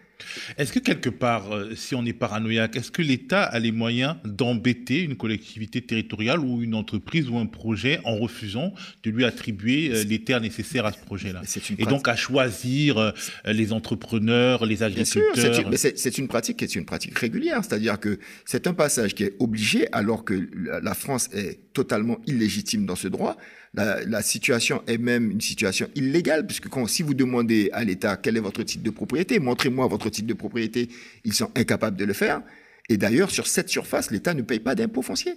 Est-ce 0.59 0.73
que 0.73 0.79
quelque 0.79 1.11
part, 1.11 1.53
euh, 1.53 1.75
si 1.75 1.95
on 1.95 2.05
est 2.05 2.13
paranoïaque, 2.13 2.77
est-ce 2.77 2.91
que 2.91 3.03
l'État 3.03 3.43
a 3.43 3.59
les 3.59 3.73
moyens 3.73 4.17
d'embêter 4.25 5.03
une 5.03 5.17
collectivité 5.17 5.83
territoriale 5.83 6.41
ou 6.41 6.63
une 6.63 6.75
entreprise 6.75 7.29
ou 7.29 7.39
un 7.39 7.47
projet 7.47 8.01
en 8.05 8.17
refusant 8.17 8.75
de 9.03 9.11
lui 9.11 9.25
attribuer 9.25 9.91
euh, 9.91 10.05
les 10.05 10.23
terres 10.23 10.41
nécessaires 10.41 10.87
à 10.87 10.93
ce 10.93 10.99
projet-là 10.99 11.43
Et 11.79 11.85
donc 11.85 12.09
à 12.09 12.17
choisir 12.17 12.99
euh, 12.99 13.11
les 13.47 13.73
entrepreneurs, 13.73 14.67
les 14.67 14.83
agriculteurs 14.83 15.71
C'est 15.75 16.19
une 16.19 16.29
pratique 16.29 16.59
qui 16.59 16.65
est 16.65 16.75
une 16.75 16.85
pratique 16.85 17.19
régulière, 17.19 17.65
c'est-à-dire 17.65 17.99
que 17.99 18.19
c'est 18.45 18.67
un 18.67 18.75
passage 18.75 19.15
qui 19.15 19.25
est 19.25 19.35
obligé 19.39 19.89
alors 19.93 20.25
que 20.25 20.49
la 20.83 20.95
France 20.95 21.29
est 21.33 21.64
totalement 21.75 22.19
illégitime 22.27 22.87
dans 22.87 22.97
ce 22.97 23.09
droit. 23.09 23.37
La, 23.75 24.23
situation 24.23 24.83
est 24.87 24.99
même 24.99 25.33
une 25.33 25.41
situation 25.41 25.89
illégale, 25.97 26.47
puisque 26.47 26.69
quand, 26.69 26.87
si 26.87 27.03
vous 27.03 27.13
demandez 27.13 27.69
à 27.73 27.83
l'État 27.85 28.17
quel 28.17 28.37
est 28.37 28.41
votre 28.41 28.63
titre 28.63 28.85
de 28.85 28.91
propriété, 28.91 29.41
montrez-moi 29.41 29.87
votre 29.89 30.09
titre 30.09 30.29
de 30.29 30.35
propriété, 30.35 30.89
ils 31.25 31.35
sont 31.35 31.51
incapables 31.57 31.97
de 31.97 32.05
le 32.05 32.13
faire. 32.13 32.41
Et 32.89 32.97
d'ailleurs, 32.97 33.31
sur 33.31 33.47
cette 33.47 33.69
surface, 33.69 34.11
l'État 34.11 34.33
ne 34.33 34.43
paye 34.43 34.61
pas 34.61 34.75
d'impôts 34.75 35.03
fonciers. 35.03 35.37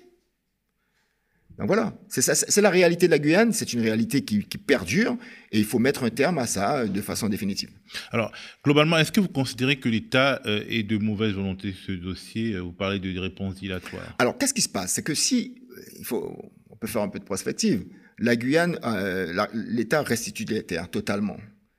Donc 1.57 1.65
voilà, 1.65 1.97
c'est 2.07 2.61
la 2.61 2.69
réalité 2.69 3.07
de 3.07 3.11
la 3.11 3.17
Guyane, 3.17 3.51
c'est 3.51 3.73
une 3.73 3.81
réalité 3.81 4.23
qui, 4.23 4.43
perdure 4.59 5.17
et 5.51 5.57
il 5.57 5.65
faut 5.65 5.79
mettre 5.79 6.03
un 6.03 6.11
terme 6.11 6.37
à 6.37 6.45
ça 6.45 6.79
euh, 6.79 6.87
de 6.87 7.01
façon 7.01 7.29
définitive. 7.29 7.69
Alors, 8.11 8.31
globalement, 8.63 8.97
est-ce 8.97 9.11
que 9.11 9.19
vous 9.19 9.29
considérez 9.29 9.77
que 9.77 9.89
l'État 9.89 10.39
euh, 10.45 10.63
est 10.69 10.83
de 10.83 10.97
mauvaise 10.97 11.33
volonté 11.33 11.73
sur 11.73 11.87
ce 11.87 11.91
dossier? 11.93 12.59
Vous 12.59 12.73
parlez 12.73 12.99
de 12.99 13.17
réponses 13.19 13.55
dilatoires. 13.55 14.15
Alors, 14.19 14.37
qu'est-ce 14.37 14.53
qui 14.53 14.61
se 14.61 14.69
passe? 14.69 14.93
C'est 14.93 15.01
que 15.01 15.15
si, 15.15 15.63
il 15.97 16.05
faut, 16.05 16.51
on 16.69 16.75
peut 16.75 16.87
faire 16.87 17.01
un 17.01 17.09
peu 17.09 17.19
de 17.19 17.25
prospective, 17.25 17.85
la 18.19 18.35
Guyane, 18.35 18.79
euh, 18.83 19.45
l'État 19.53 20.01
restitue 20.01 20.45
les 20.45 20.63
terres 20.63 20.89
totalement. 20.89 21.37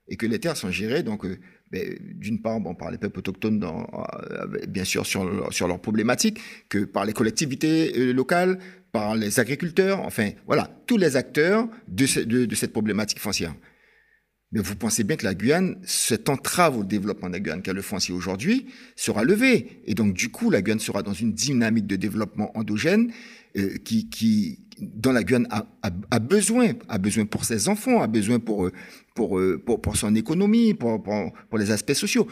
Et 0.09 0.17
que 0.17 0.27
les 0.27 0.39
terres 0.39 0.57
sont 0.57 0.71
gérées, 0.71 1.03
donc, 1.03 1.25
euh, 1.25 1.37
ben, 1.71 1.99
d'une 2.01 2.41
part, 2.41 2.61
bon, 2.61 2.75
par 2.75 2.91
les 2.91 2.97
peuples 2.99 3.19
autochtones, 3.19 3.63
euh, 3.63 4.67
bien 4.69 4.85
sûr, 4.85 5.05
sur, 5.05 5.53
sur 5.53 5.69
leurs 5.69 5.81
problématiques, 5.81 6.41
que 6.69 6.85
par 6.85 7.05
les 7.05 7.13
collectivités 7.13 8.13
locales, 8.13 8.59
par 8.93 9.15
les 9.17 9.39
agriculteurs, 9.39 10.01
enfin, 10.01 10.31
voilà, 10.47 10.71
tous 10.87 10.97
les 10.97 11.17
acteurs 11.17 11.69
de, 11.89 12.45
de, 12.47 12.55
cette 12.55 12.73
problématique 12.73 13.19
foncière. 13.19 13.55
Mais 14.51 14.61
vous 14.61 14.77
pensez 14.77 15.05
bien 15.05 15.17
que 15.17 15.25
la 15.25 15.35
Guyane, 15.35 15.77
cette 15.85 16.31
entrave 16.31 16.79
au 16.79 16.85
développement 16.85 17.29
de 17.29 17.35
la 17.35 17.41
Guyane 17.41 17.61
qu'a 17.61 17.75
le 17.75 17.83
foncier 17.83 18.15
aujourd'hui, 18.15 18.67
sera 18.97 19.23
levée. 19.23 19.83
Et 19.85 19.95
donc, 19.95 20.15
du 20.15 20.31
coup, 20.31 20.51
la 20.51 20.63
Guyane 20.63 20.79
sera 20.79 21.03
dans 21.03 21.13
une 21.13 21.35
dynamique 21.35 21.87
de 21.87 21.97
développement 21.97 22.57
endogène 22.57 23.13
qui, 23.85 24.09
qui, 24.09 24.61
dont 24.81 25.13
la 25.13 25.23
Guyane 25.23 25.49
a, 25.51 26.19
besoin, 26.19 26.73
a 26.89 26.99
besoin 26.99 27.27
pour 27.27 27.45
ses 27.45 27.69
enfants, 27.69 28.01
a 28.01 28.07
besoin 28.07 28.39
pour, 28.39 28.71
pour, 29.15 29.41
pour, 29.65 29.81
pour 29.81 29.97
son 29.97 30.15
économie, 30.15 30.75
pour, 30.75 31.03
pour, 31.03 31.59
les 31.59 31.71
aspects 31.71 31.95
sociaux. 31.95 32.27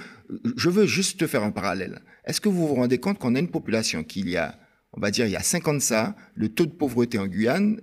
Je 0.56 0.70
veux 0.70 0.86
juste 0.86 1.26
faire 1.26 1.42
un 1.42 1.50
parallèle. 1.50 2.00
Est-ce 2.24 2.40
que 2.40 2.48
vous 2.48 2.66
vous 2.66 2.74
rendez 2.74 2.98
compte 2.98 3.18
qu'on 3.18 3.34
a 3.34 3.38
une 3.38 3.50
population 3.50 4.04
qui, 4.04 4.20
il 4.20 4.30
y 4.30 4.36
a, 4.36 4.58
on 4.92 5.00
va 5.00 5.10
dire 5.10 5.26
il 5.26 5.32
y 5.32 5.36
a 5.36 5.42
5 5.42 5.68
ans 5.68 5.74
de 5.74 5.80
ça, 5.80 6.16
le 6.34 6.48
taux 6.48 6.66
de 6.66 6.72
pauvreté 6.72 7.18
en 7.18 7.26
Guyane, 7.26 7.80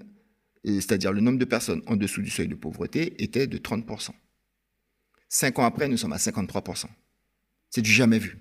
c'est-à-dire 0.66 1.12
le 1.12 1.22
nombre 1.22 1.40
de 1.40 1.46
personnes 1.46 1.82
en 1.88 1.96
dessous 1.96 2.22
du 2.22 2.30
seuil 2.30 2.48
de 2.48 2.56
pauvreté, 2.56 3.22
était 3.22 3.48
de 3.48 3.58
30%. 3.58 4.10
Cinq 5.34 5.58
ans 5.58 5.66
après, 5.66 5.88
nous 5.88 5.98
sommes 5.98 6.14
à 6.14 6.18
53%. 6.18 6.86
C'est 7.72 7.82
du 7.82 7.92
jamais 7.92 8.20
vu. 8.20 8.38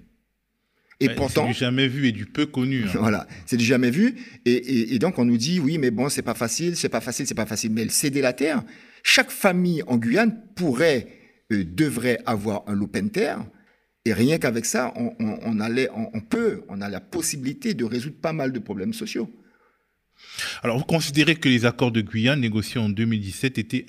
Et 1.01 1.09
pourtant, 1.09 1.47
c'est 1.47 1.53
du 1.55 1.59
jamais 1.59 1.89
vu 1.89 2.07
et 2.07 2.13
du 2.13 2.27
peu 2.27 2.45
connu. 2.45 2.85
Hein. 2.85 2.93
Voilà, 2.99 3.27
c'est 3.47 3.57
du 3.57 3.65
jamais 3.65 3.91
vu. 3.91 4.15
Et, 4.45 4.99
donc 4.99 5.19
on 5.19 5.25
nous 5.25 5.39
dit 5.39 5.59
oui, 5.59 5.79
mais 5.79 5.91
bon, 5.91 6.11
c'est 6.11 6.21
pas 6.21 6.35
facile, 6.35 6.77
c'est 6.77 6.91
pas 6.91 7.01
facile, 7.01 7.27
c'est 7.27 7.35
pas 7.35 7.47
facile. 7.47 7.73
Mais 7.73 7.89
céder 7.89 8.21
la 8.21 8.35
terre, 8.35 8.63
chaque 9.03 9.31
famille 9.31 9.83
en 9.87 9.97
Guyane 9.97 10.39
pourrait, 10.55 11.09
euh, 11.51 11.65
devrait 11.65 12.19
avoir 12.27 12.63
un 12.67 12.75
Lopen 12.75 13.09
terre. 13.09 13.43
Et 14.05 14.13
rien 14.13 14.37
qu'avec 14.37 14.67
ça, 14.67 14.93
on, 14.97 15.61
allait, 15.61 15.89
on, 15.95 16.21
peut, 16.21 16.63
on 16.69 16.83
a 16.83 16.91
la 16.91 17.01
possibilité 17.01 17.73
de 17.73 17.85
résoudre 17.85 18.17
pas 18.21 18.35
mal 18.35 18.53
de 18.53 18.59
problèmes 18.59 18.93
sociaux. 18.93 19.31
Alors, 20.63 20.79
vous 20.79 20.85
considérez 20.85 21.37
que 21.37 21.49
les 21.49 21.65
accords 21.65 21.93
de 21.93 22.01
Guyane 22.01 22.41
négociés 22.41 22.81
en 22.81 22.89
2017 22.89 23.59
étaient 23.59 23.87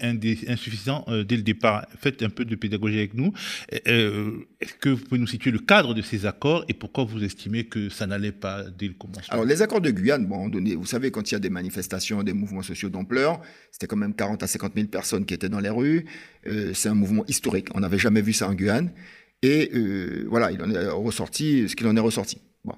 insuffisants 0.47 1.05
euh, 1.07 1.23
dès 1.23 1.35
le 1.35 1.43
départ. 1.43 1.85
Faites 1.99 2.23
un 2.23 2.29
peu 2.29 2.45
de 2.45 2.55
pédagogie 2.55 2.97
avec 2.97 3.13
nous. 3.13 3.33
Euh, 3.87 4.31
est-ce 4.59 4.73
que 4.73 4.89
vous 4.89 5.03
pouvez 5.03 5.19
nous 5.19 5.27
situer 5.27 5.51
le 5.51 5.59
cadre 5.59 5.93
de 5.93 6.01
ces 6.01 6.25
accords 6.25 6.65
et 6.67 6.73
pourquoi 6.73 7.03
vous 7.03 7.23
estimez 7.23 7.65
que 7.65 7.89
ça 7.89 8.07
n'allait 8.07 8.31
pas 8.31 8.63
dès 8.63 8.87
le 8.87 8.93
commencement? 8.93 9.33
Alors, 9.33 9.45
les 9.45 9.61
accords 9.61 9.81
de 9.81 9.91
Guyane, 9.91 10.25
bon, 10.25 10.49
vous 10.49 10.85
savez, 10.85 11.11
quand 11.11 11.31
il 11.31 11.33
y 11.33 11.37
a 11.37 11.39
des 11.39 11.49
manifestations, 11.49 12.23
des 12.23 12.33
mouvements 12.33 12.63
sociaux 12.63 12.89
d'ampleur, 12.89 13.41
c'était 13.71 13.87
quand 13.87 13.97
même 13.97 14.15
40 14.15 14.43
à 14.43 14.47
50 14.47 14.73
000 14.75 14.87
personnes 14.87 15.25
qui 15.25 15.33
étaient 15.33 15.49
dans 15.49 15.59
les 15.59 15.69
rues. 15.69 16.05
Euh, 16.47 16.73
c'est 16.73 16.89
un 16.89 16.95
mouvement 16.95 17.25
historique. 17.27 17.67
On 17.75 17.79
n'avait 17.79 17.99
jamais 17.99 18.21
vu 18.21 18.33
ça 18.33 18.47
en 18.49 18.53
Guyane. 18.53 18.91
Et 19.41 19.71
voilà, 20.29 20.53
il 20.53 20.61
en 20.61 20.71
est 20.71 20.87
ressorti 20.87 21.67
ce 21.67 21.75
qu'il 21.75 21.85
en 21.87 21.97
est 21.97 21.99
ressorti. 21.99 22.37
Bon 22.63 22.75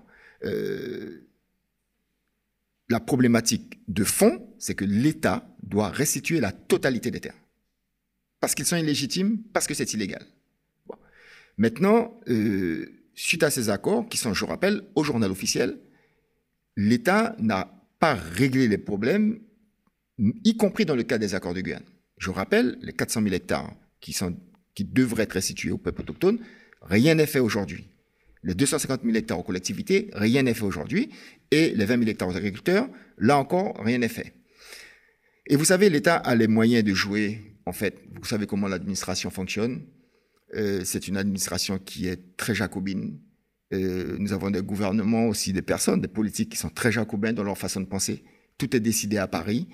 la 2.89 3.00
problématique 3.00 3.80
de 3.88 4.04
fond, 4.04 4.48
c'est 4.60 4.75
que 4.75 4.86
l'État 4.86 5.48
doit 5.63 5.89
restituer 5.89 6.39
la 6.39 6.51
totalité 6.51 7.12
des 7.12 7.20
terres. 7.20 7.39
Parce 8.39 8.54
qu'ils 8.54 8.65
sont 8.65 8.75
illégitimes, 8.75 9.39
parce 9.54 9.68
que 9.68 9.74
c'est 9.74 9.94
illégal. 9.94 10.25
Maintenant, 11.58 12.20
euh, 12.27 12.86
suite 13.15 13.44
à 13.44 13.50
ces 13.50 13.70
accords, 13.70 14.08
qui 14.08 14.18
sont, 14.18 14.34
je 14.34 14.46
rappelle, 14.46 14.84
au 14.94 15.04
journal 15.04 15.32
officiel, 15.32 15.80
l'État 16.75 17.36
n'a 17.39 17.72
pas 18.00 18.13
réglé 18.13 18.68
les 18.68 18.77
problèmes, 18.77 19.39
y 20.44 20.58
compris 20.58 20.86
dans 20.86 20.96
le 20.96 21.04
cas 21.04 21.18
des 21.18 21.34
accords 21.34 21.54
de 21.54 21.62
Guyane. 21.62 21.84
Je 22.18 22.30
rappelle, 22.30 22.77
les 22.82 22.94
400 22.94 23.24
000 23.24 23.34
hectares 23.34 23.74
qui, 24.00 24.15
qui 24.75 24.84
devraient 24.84 25.24
être 25.24 25.34
restitués 25.34 25.72
au 25.72 25.77
peuple 25.77 26.01
autochtone, 26.01 26.39
rien 26.82 27.15
n'est 27.15 27.25
fait 27.25 27.39
aujourd'hui 27.39 27.88
les 28.46 28.54
250 28.54 29.02
000 29.04 29.16
hectares 29.16 29.40
aux 29.40 29.44
collectivités, 29.44 30.10
rien 30.14 30.44
n'est 30.44 30.54
fait 30.54 30.64
aujourd'hui. 30.64 31.10
Et 31.52 31.72
les 31.72 31.86
20 31.86 31.98
000 31.98 32.10
hectares 32.10 32.30
aux 32.30 32.38
agriculteurs, 32.38 32.88
là 33.18 33.38
encore, 33.38 33.75
rien 33.84 33.98
n'est 33.98 34.08
fait. 34.08 34.34
Et 35.48 35.56
vous 35.56 35.66
savez, 35.66 35.90
l'État 35.90 36.16
a 36.16 36.36
les 36.36 36.48
moyens 36.48 36.84
de 36.84 36.94
jouer, 36.94 37.42
en 37.66 37.74
fait, 37.74 38.02
vous 38.16 38.25
savez 38.25 38.46
comment 38.46 38.68
l'administration 38.68 39.32
fonctionne. 39.32 39.82
Euh, 40.56 40.82
c'est 40.86 41.08
une 41.08 41.18
administration 41.18 41.80
qui 41.80 42.08
est 42.08 42.38
très 42.38 42.54
jacobine. 42.54 43.20
Euh, 43.74 44.16
nous 44.20 44.32
avons 44.32 44.52
des 44.52 44.62
gouvernements 44.62 45.28
aussi, 45.28 45.52
des 45.52 45.64
personnes, 45.64 46.00
des 46.00 46.08
politiques 46.08 46.50
qui 46.50 46.58
sont 46.58 46.70
très 46.70 46.92
jacobins 46.92 47.34
dans 47.34 47.44
leur 47.44 47.58
façon 47.58 47.82
de 47.82 47.88
penser. 47.88 48.24
Tout 48.60 48.75
est 48.75 48.80
décidé 48.80 49.18
à 49.18 49.28
Paris. 49.28 49.68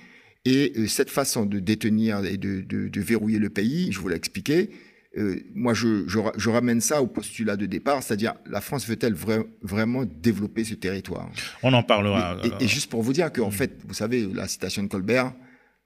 Et 0.46 0.72
euh, 0.78 0.88
cette 0.88 1.10
façon 1.10 1.46
de 1.46 1.60
détenir 1.60 2.24
et 2.26 2.38
de, 2.38 2.62
de 2.62 3.02
verrouiller 3.02 3.38
le 3.38 3.50
pays, 3.50 3.92
je 3.92 4.00
vous 4.00 4.08
l'ai 4.08 4.16
expliqué, 4.16 4.72
euh, 5.18 5.42
moi, 5.54 5.74
je, 5.74 6.08
je, 6.08 6.50
ramène 6.50 6.80
ça 6.80 7.02
au 7.02 7.08
postulat 7.08 7.58
de 7.58 7.66
départ, 7.66 8.02
c'est-à-dire 8.02 8.34
la 8.46 8.62
France 8.62 8.88
veut-elle 8.88 9.14
vraiment 9.62 10.06
développer 10.06 10.64
ce 10.64 10.74
territoire? 10.74 11.30
On 11.64 11.74
en 11.74 11.84
parlera. 11.84 12.38
Et, 12.62 12.68
juste 12.68 12.90
pour 12.90 13.02
vous 13.02 13.12
dire 13.12 13.32
qu'en 13.32 13.50
mm. 13.50 13.54
fait, 13.54 13.78
vous 13.86 13.94
savez, 13.94 14.26
la 14.34 14.48
citation 14.48 14.84
de 14.84 14.88
Colbert, 14.88 15.34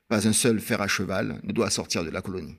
pas 0.07 0.27
un 0.27 0.33
seul 0.33 0.59
fer 0.59 0.79
à 0.79 0.87
cheval 0.87 1.39
ne 1.43 1.51
doit 1.53 1.71
sortir 1.71 2.03
de 2.03 2.11
la 2.11 2.21
colonie. 2.21 2.57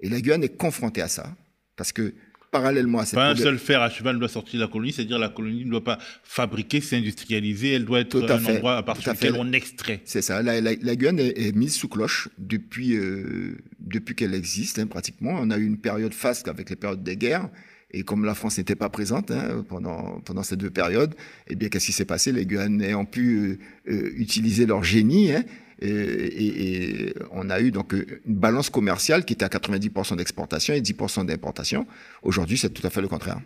Et 0.00 0.08
la 0.08 0.20
Guyane 0.20 0.42
est 0.42 0.56
confrontée 0.56 1.02
à 1.02 1.08
ça, 1.08 1.36
parce 1.76 1.92
que 1.92 2.14
parallèlement 2.52 3.00
à 3.00 3.04
cette... 3.04 3.16
Pas 3.16 3.30
un 3.30 3.36
seul 3.36 3.58
fer 3.58 3.82
à 3.82 3.90
cheval 3.90 4.14
ne 4.14 4.20
doit 4.20 4.28
sortir 4.28 4.60
de 4.60 4.64
la 4.64 4.70
colonie, 4.70 4.92
c'est-à-dire 4.92 5.18
la 5.18 5.30
colonie 5.30 5.64
ne 5.64 5.70
doit 5.70 5.82
pas 5.82 5.98
fabriquer, 6.22 6.80
s'industrialiser, 6.80 7.72
elle 7.72 7.84
doit 7.84 8.00
être 8.00 8.30
un 8.30 8.44
endroit 8.44 8.76
à 8.76 8.82
partir 8.84 9.14
duquel 9.14 9.34
on 9.36 9.52
extrait. 9.52 10.00
C'est 10.04 10.22
ça, 10.22 10.42
la, 10.42 10.60
la, 10.60 10.96
Guyane 10.96 11.18
est, 11.18 11.56
mise 11.56 11.74
sous 11.74 11.88
cloche 11.88 12.28
depuis, 12.38 12.94
euh, 12.94 13.56
depuis 13.80 14.14
qu'elle 14.14 14.34
existe, 14.34 14.78
hein, 14.78 14.86
pratiquement. 14.86 15.36
On 15.40 15.50
a 15.50 15.58
eu 15.58 15.64
une 15.64 15.78
période 15.78 16.14
faste 16.14 16.46
avec 16.46 16.70
les 16.70 16.76
périodes 16.76 17.02
des 17.02 17.16
guerres, 17.16 17.48
et 17.90 18.04
comme 18.04 18.24
la 18.24 18.34
France 18.34 18.58
n'était 18.58 18.76
pas 18.76 18.88
présente 18.88 19.30
hein, 19.30 19.64
pendant, 19.68 20.20
pendant 20.20 20.42
ces 20.42 20.56
deux 20.56 20.70
périodes, 20.70 21.14
eh 21.48 21.56
bien, 21.56 21.68
qu'est-ce 21.68 21.86
qui 21.86 21.92
s'est 21.92 22.04
passé? 22.04 22.32
Les 22.32 22.46
Guyanais 22.46 22.94
ont 22.94 23.06
pu 23.06 23.58
euh, 23.88 23.92
euh, 23.92 24.12
utiliser 24.16 24.66
leur 24.66 24.84
génie 24.84 25.32
hein, 25.32 25.42
et, 25.82 27.14
on 27.32 27.50
a 27.50 27.60
eu 27.60 27.70
donc 27.70 27.92
une 27.92 28.34
balance 28.34 28.70
commerciale 28.70 29.24
qui 29.24 29.32
était 29.32 29.44
à 29.44 29.48
90% 29.48 30.16
d'exportation 30.16 30.74
et 30.74 30.80
10% 30.80 31.26
d'importation. 31.26 31.86
Aujourd'hui, 32.22 32.58
c'est 32.58 32.70
tout 32.70 32.86
à 32.86 32.90
fait 32.90 33.00
le 33.00 33.08
contraire. 33.08 33.40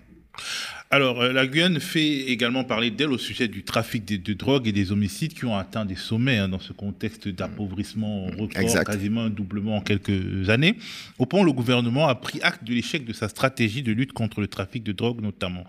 Alors, 0.90 1.20
euh, 1.20 1.32
la 1.32 1.46
Guyane 1.46 1.80
fait 1.80 2.30
également 2.30 2.62
parler 2.62 2.90
d'elle 2.90 3.10
au 3.10 3.18
sujet 3.18 3.48
du 3.48 3.64
trafic 3.64 4.04
de, 4.04 4.32
drogue 4.34 4.68
et 4.68 4.72
des 4.72 4.92
homicides 4.92 5.34
qui 5.34 5.44
ont 5.44 5.56
atteint 5.56 5.84
des 5.84 5.96
sommets 5.96 6.38
hein, 6.38 6.48
dans 6.48 6.60
ce 6.60 6.72
contexte 6.72 7.26
d'appauvrissement 7.26 8.26
record, 8.26 8.84
quasiment 8.84 9.22
un 9.22 9.30
doublement 9.30 9.76
en 9.76 9.80
quelques 9.80 10.48
années. 10.48 10.76
Au 11.18 11.26
point, 11.26 11.42
le 11.42 11.52
gouvernement 11.52 12.06
a 12.06 12.14
pris 12.14 12.40
acte 12.42 12.64
de 12.64 12.72
l'échec 12.72 13.04
de 13.04 13.12
sa 13.12 13.28
stratégie 13.28 13.82
de 13.82 13.92
lutte 13.92 14.12
contre 14.12 14.40
le 14.40 14.46
trafic 14.46 14.84
de 14.84 14.92
drogue 14.92 15.20
notamment. 15.20 15.64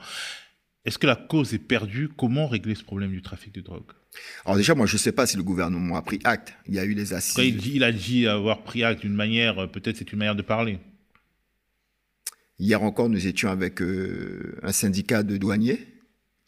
Est-ce 0.87 0.97
que 0.97 1.05
la 1.05 1.17
cause 1.17 1.53
est 1.53 1.59
perdue? 1.59 2.07
Comment 2.07 2.47
régler 2.47 2.73
ce 2.73 2.83
problème 2.83 3.11
du 3.11 3.21
trafic 3.21 3.53
de 3.53 3.59
drogue? 3.59 3.91
Alors 4.45 4.55
déjà, 4.55 4.73
moi, 4.73 4.85
je 4.85 4.93
ne 4.93 4.99
sais 4.99 5.11
pas 5.11 5.27
si 5.27 5.35
le 5.35 5.43
gouvernement 5.43 5.97
a 5.97 6.01
prit 6.01 6.21
acte. 6.23 6.53
Il 6.65 6.75
y 6.75 6.79
a 6.79 6.85
eu 6.85 6.93
les 6.93 7.13
assises. 7.13 7.65
il, 7.65 7.83
a 7.83 7.91
dit 7.91 8.25
avoir 8.25 8.63
pris 8.63 8.85
acte 8.85 9.01
d'une 9.01 9.13
manière, 9.13 9.59
euh, 9.59 9.67
peut-être 9.67 9.97
c'est 9.97 10.13
une 10.13 10.19
manière 10.19 10.37
de 10.37 10.41
parler. 10.41 10.79
Hier 12.57 12.81
encore, 12.81 13.09
nous 13.09 13.27
étions 13.27 13.49
avec 13.49 13.81
euh, 13.81 14.57
un 14.63 14.71
syndicat 14.71 15.23
de 15.23 15.35
douaniers 15.35 15.85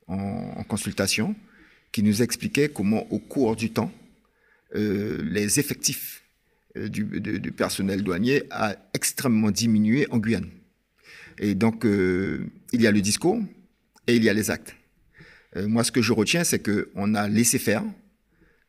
en, 0.07 0.63
consultation 0.63 1.35
qui 1.91 2.01
nous 2.01 2.21
expliquait 2.21 2.69
comment, 2.69 3.11
au 3.11 3.19
cours 3.19 3.57
du 3.57 3.71
temps, 3.71 3.91
euh, 4.73 5.21
les 5.29 5.59
effectifs 5.59 6.23
du, 6.75 7.03
du, 7.19 7.51
personnel 7.51 8.03
douanier 8.03 8.43
a 8.51 8.77
extrêmement 8.93 9.51
diminué 9.51 10.07
en 10.11 10.17
Guyane. 10.17 10.49
Et 11.39 11.55
donc, 11.55 11.83
il 11.83 12.81
y 12.81 12.87
a 12.87 12.91
le 12.91 13.01
discours 13.01 13.41
et 14.09 14.15
il 14.15 14.23
y 14.23 14.29
a 14.29 14.33
les 14.33 14.49
actes. 14.49 14.75
Euh, 15.55 15.67
moi, 15.67 15.83
ce 15.83 15.91
que 15.91 16.01
je 16.01 16.13
retiens, 16.13 16.43
c'est 16.43 16.59
qu'on 16.59 17.15
a 17.15 17.27
laissé 17.27 17.59
faire. 17.59 17.83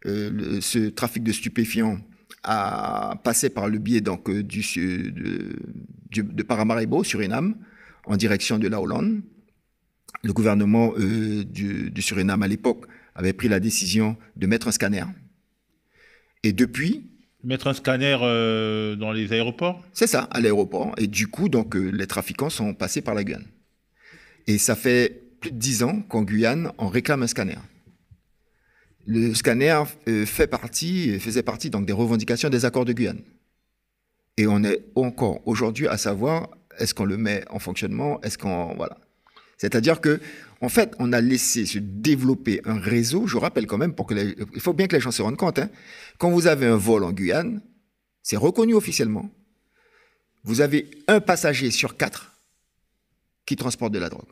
Euh, 0.06 0.61
ce 0.61 0.88
trafic 0.88 1.23
de 1.23 1.32
stupéfiants 1.32 2.00
a 2.42 3.20
passé 3.23 3.50
par 3.50 3.68
le 3.68 3.78
biais 3.78 4.00
donc, 4.00 4.30
euh, 4.30 4.42
du, 4.42 4.62
de, 5.12 6.23
de 6.23 6.42
Paramaribo, 6.42 7.04
Suriname, 7.04 7.56
en 8.06 8.16
direction 8.16 8.59
de 8.59 8.68
la 8.68 8.80
Hollande. 8.80 9.20
Le 10.23 10.32
gouvernement 10.32 10.92
du, 10.99 11.92
Suriname 12.00 12.42
à 12.42 12.49
l'époque 12.49 12.87
avait 13.14 13.32
pris 13.32 13.49
la 13.49 13.61
décision 13.61 14.16
de 14.37 14.47
mettre 14.47 14.68
un 14.68 14.73
scanner. 14.73 15.04
Et 16.42 16.52
depuis, 16.52 17.06
Mettre 17.42 17.68
un 17.68 17.73
scanner 17.73 18.18
dans 18.99 19.12
les 19.12 19.32
aéroports? 19.32 19.82
C'est 19.94 20.06
ça, 20.06 20.25
à 20.25 20.40
l'aéroport. 20.40 20.94
Et 20.99 21.06
du 21.06 21.28
coup, 21.28 21.49
donc, 21.49 21.75
les 21.75 22.06
trafiquants 22.06 22.50
sont 22.50 22.75
passés 22.75 23.00
par 23.00 23.14
la 23.14 23.25
Guyane. 23.25 23.47
Et 24.47 24.59
ça 24.59 24.76
fait 24.76 25.29
plus 25.40 25.50
de 25.50 25.59
dix 25.59 25.82
ans 25.82 26.02
qu'en 26.02 26.23
Guyane, 26.23 26.73
on 26.78 26.88
réclame 26.88 27.23
un 27.23 27.26
scanner. 27.26 27.59
Le 29.06 29.35
scanner 29.35 29.82
euh, 30.09 30.26
faisait 30.26 30.47
partie 31.42 31.70
donc 31.70 31.87
des 31.87 31.92
revendications 31.92 32.50
des 32.50 32.64
accords 32.64 32.85
de 32.85 32.92
Guyane. 32.92 33.23
Et 34.37 34.47
on 34.47 34.62
est 34.62 34.85
encore 34.94 35.40
aujourd'hui 35.47 35.88
à 35.88 35.97
savoir 35.97 36.50
est-ce 36.78 36.94
qu'on 36.94 37.04
le 37.04 37.16
met 37.16 37.44
en 37.50 37.59
fonctionnement, 37.59 38.20
est-ce 38.23 38.38
qu'on 38.38 38.75
voilà. 38.76 38.99
C'est-à-dire 39.59 40.00
que 40.00 40.20
en 40.62 40.68
fait, 40.68 40.94
on 40.99 41.12
a 41.12 41.20
laissé 41.20 41.64
se 41.64 41.78
développer 41.78 42.61
un 42.64 42.78
réseau. 42.78 43.26
Je 43.26 43.38
rappelle 43.38 43.66
quand 43.66 43.78
même 43.78 43.94
pour 43.94 44.06
que 44.06 44.14
il 44.14 44.61
faut 44.61 44.75
bien 44.75 44.87
que 44.87 44.94
les 44.94 45.00
gens 45.00 45.11
se 45.11 45.23
rendent 45.23 45.38
compte. 45.38 45.59
Hein. 45.59 45.70
quand 46.18 46.30
vous 46.30 46.47
avez 46.47 46.66
un 46.66 46.76
vol 46.76 47.04
en 47.04 47.12
Guyane, 47.12 47.62
c'est 48.23 48.37
reconnu 48.37 48.75
officiellement. 48.75 49.30
Vous 50.44 50.61
avez 50.61 50.90
un 51.09 51.20
passager 51.20 51.70
sur 51.70 51.97
quatre 51.97 52.32
qui 53.47 53.56
transporte 53.56 53.92
de 53.92 53.99
la 53.99 54.09
drogue. 54.09 54.28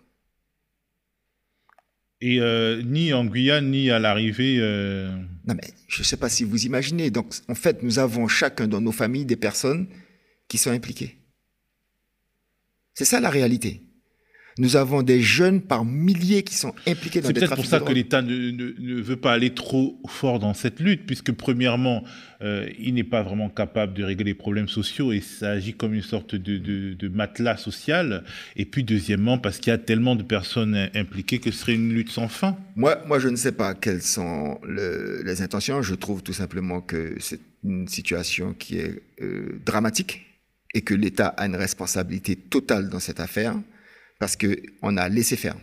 Et 2.21 2.41
euh, 2.41 2.83
ni 2.83 3.13
en 3.13 3.25
Guyane, 3.25 3.71
ni 3.71 3.91
à 3.91 3.99
l'arrivée. 3.99 4.57
Euh, 4.59 5.11
non, 5.47 5.55
mais 5.55 5.71
je 5.87 6.01
ne 6.01 6.05
sais 6.05 6.17
pas 6.17 6.29
si 6.29 6.45
vous 6.45 6.67
imaginez. 6.67 7.11
Donc, 7.11 7.33
en 7.49 7.55
fait, 7.55 7.83
nous 7.83 7.99
avons 7.99 8.27
chacun 8.27 8.67
dans 8.67 8.81
nos 8.81 8.93
familles 8.93 9.25
des 9.25 9.37
personnes 9.37 9.89
qui 10.49 10.59
sont 10.59 10.71
impliquées. 10.71 11.17
C'est 12.95 13.05
ça 13.05 13.21
la 13.21 13.31
réalité. 13.31 13.88
Nous 14.59 14.77
avons 14.77 15.03
des 15.03 15.23
jeunes 15.23 15.61
par 15.61 15.85
milliers 15.85 16.43
qui 16.43 16.55
sont 16.55 16.75
impliqués 16.87 17.21
dans 17.21 17.29
des 17.29 17.35
trafics 17.35 17.41
C'est 17.41 17.47
peut-être 17.47 17.55
pour 17.55 17.65
ça 17.67 17.81
que 17.81 17.93
l'État 17.93 18.23
ne, 18.23 19.01
veut 19.01 19.17
pas 19.17 19.33
aller 19.33 19.51
trop 19.51 20.01
fort 20.09 20.39
dans 20.39 20.53
cette 20.53 20.81
lutte, 20.81 21.07
puisque 21.07 21.33
premièrement, 21.33 22.03
euh, 22.43 22.69
il 22.79 22.95
n'est 22.95 23.05
pas 23.05 23.23
vraiment 23.23 23.49
capable 23.49 23.95
de 23.95 24.03
régler 24.03 24.25
les 24.25 24.35
problèmes 24.35 24.69
sociaux 24.69 25.13
et 25.13 25.21
ça 25.21 25.51
agit 25.51 25.75
comme 25.75 25.95
une 25.95 26.03
sorte 26.03 26.35
de, 26.35 27.09
matelas 27.09 27.57
social. 27.57 28.25
Et 28.57 28.65
puis 28.65 28.83
deuxièmement, 28.83 29.39
parce 29.39 29.59
qu'il 29.59 29.71
y 29.71 29.75
a 29.75 29.79
tellement 29.79 30.17
de 30.17 30.25
personnes 30.25 30.89
impliquées 30.95 31.39
que 31.39 31.51
ce 31.51 31.59
serait 31.59 31.75
une 31.75 31.93
lutte 31.93 32.11
sans 32.11 32.29
fin. 32.29 32.57
Moi, 32.75 32.99
moi 33.07 33.19
je 33.19 33.29
ne 33.29 33.37
sais 33.37 33.53
pas 33.53 33.75
quelles 33.75 34.03
sont 34.03 34.61
les 34.69 35.41
intentions. 35.41 35.83
Je 35.83 35.95
trouve 35.95 36.23
tout 36.23 36.33
simplement 36.33 36.81
que 36.81 37.15
c'est 37.21 37.41
une 37.65 37.89
situation 37.89 38.55
qui 38.55 38.79
est 38.79 39.03
euh, 39.23 39.61
dramatique 39.65 40.25
et 40.75 40.83
que 40.83 40.95
l'État 40.95 41.29
a 41.29 41.47
une 41.47 41.57
responsabilité 41.57 42.37
totale 42.37 42.89
dans 42.89 43.01
cette 43.01 43.21
affaire 43.21 43.55
parce 44.19 44.37
qu'on 44.37 44.97
a 44.97 45.09
laissé 45.09 45.37
faire. 45.37 45.57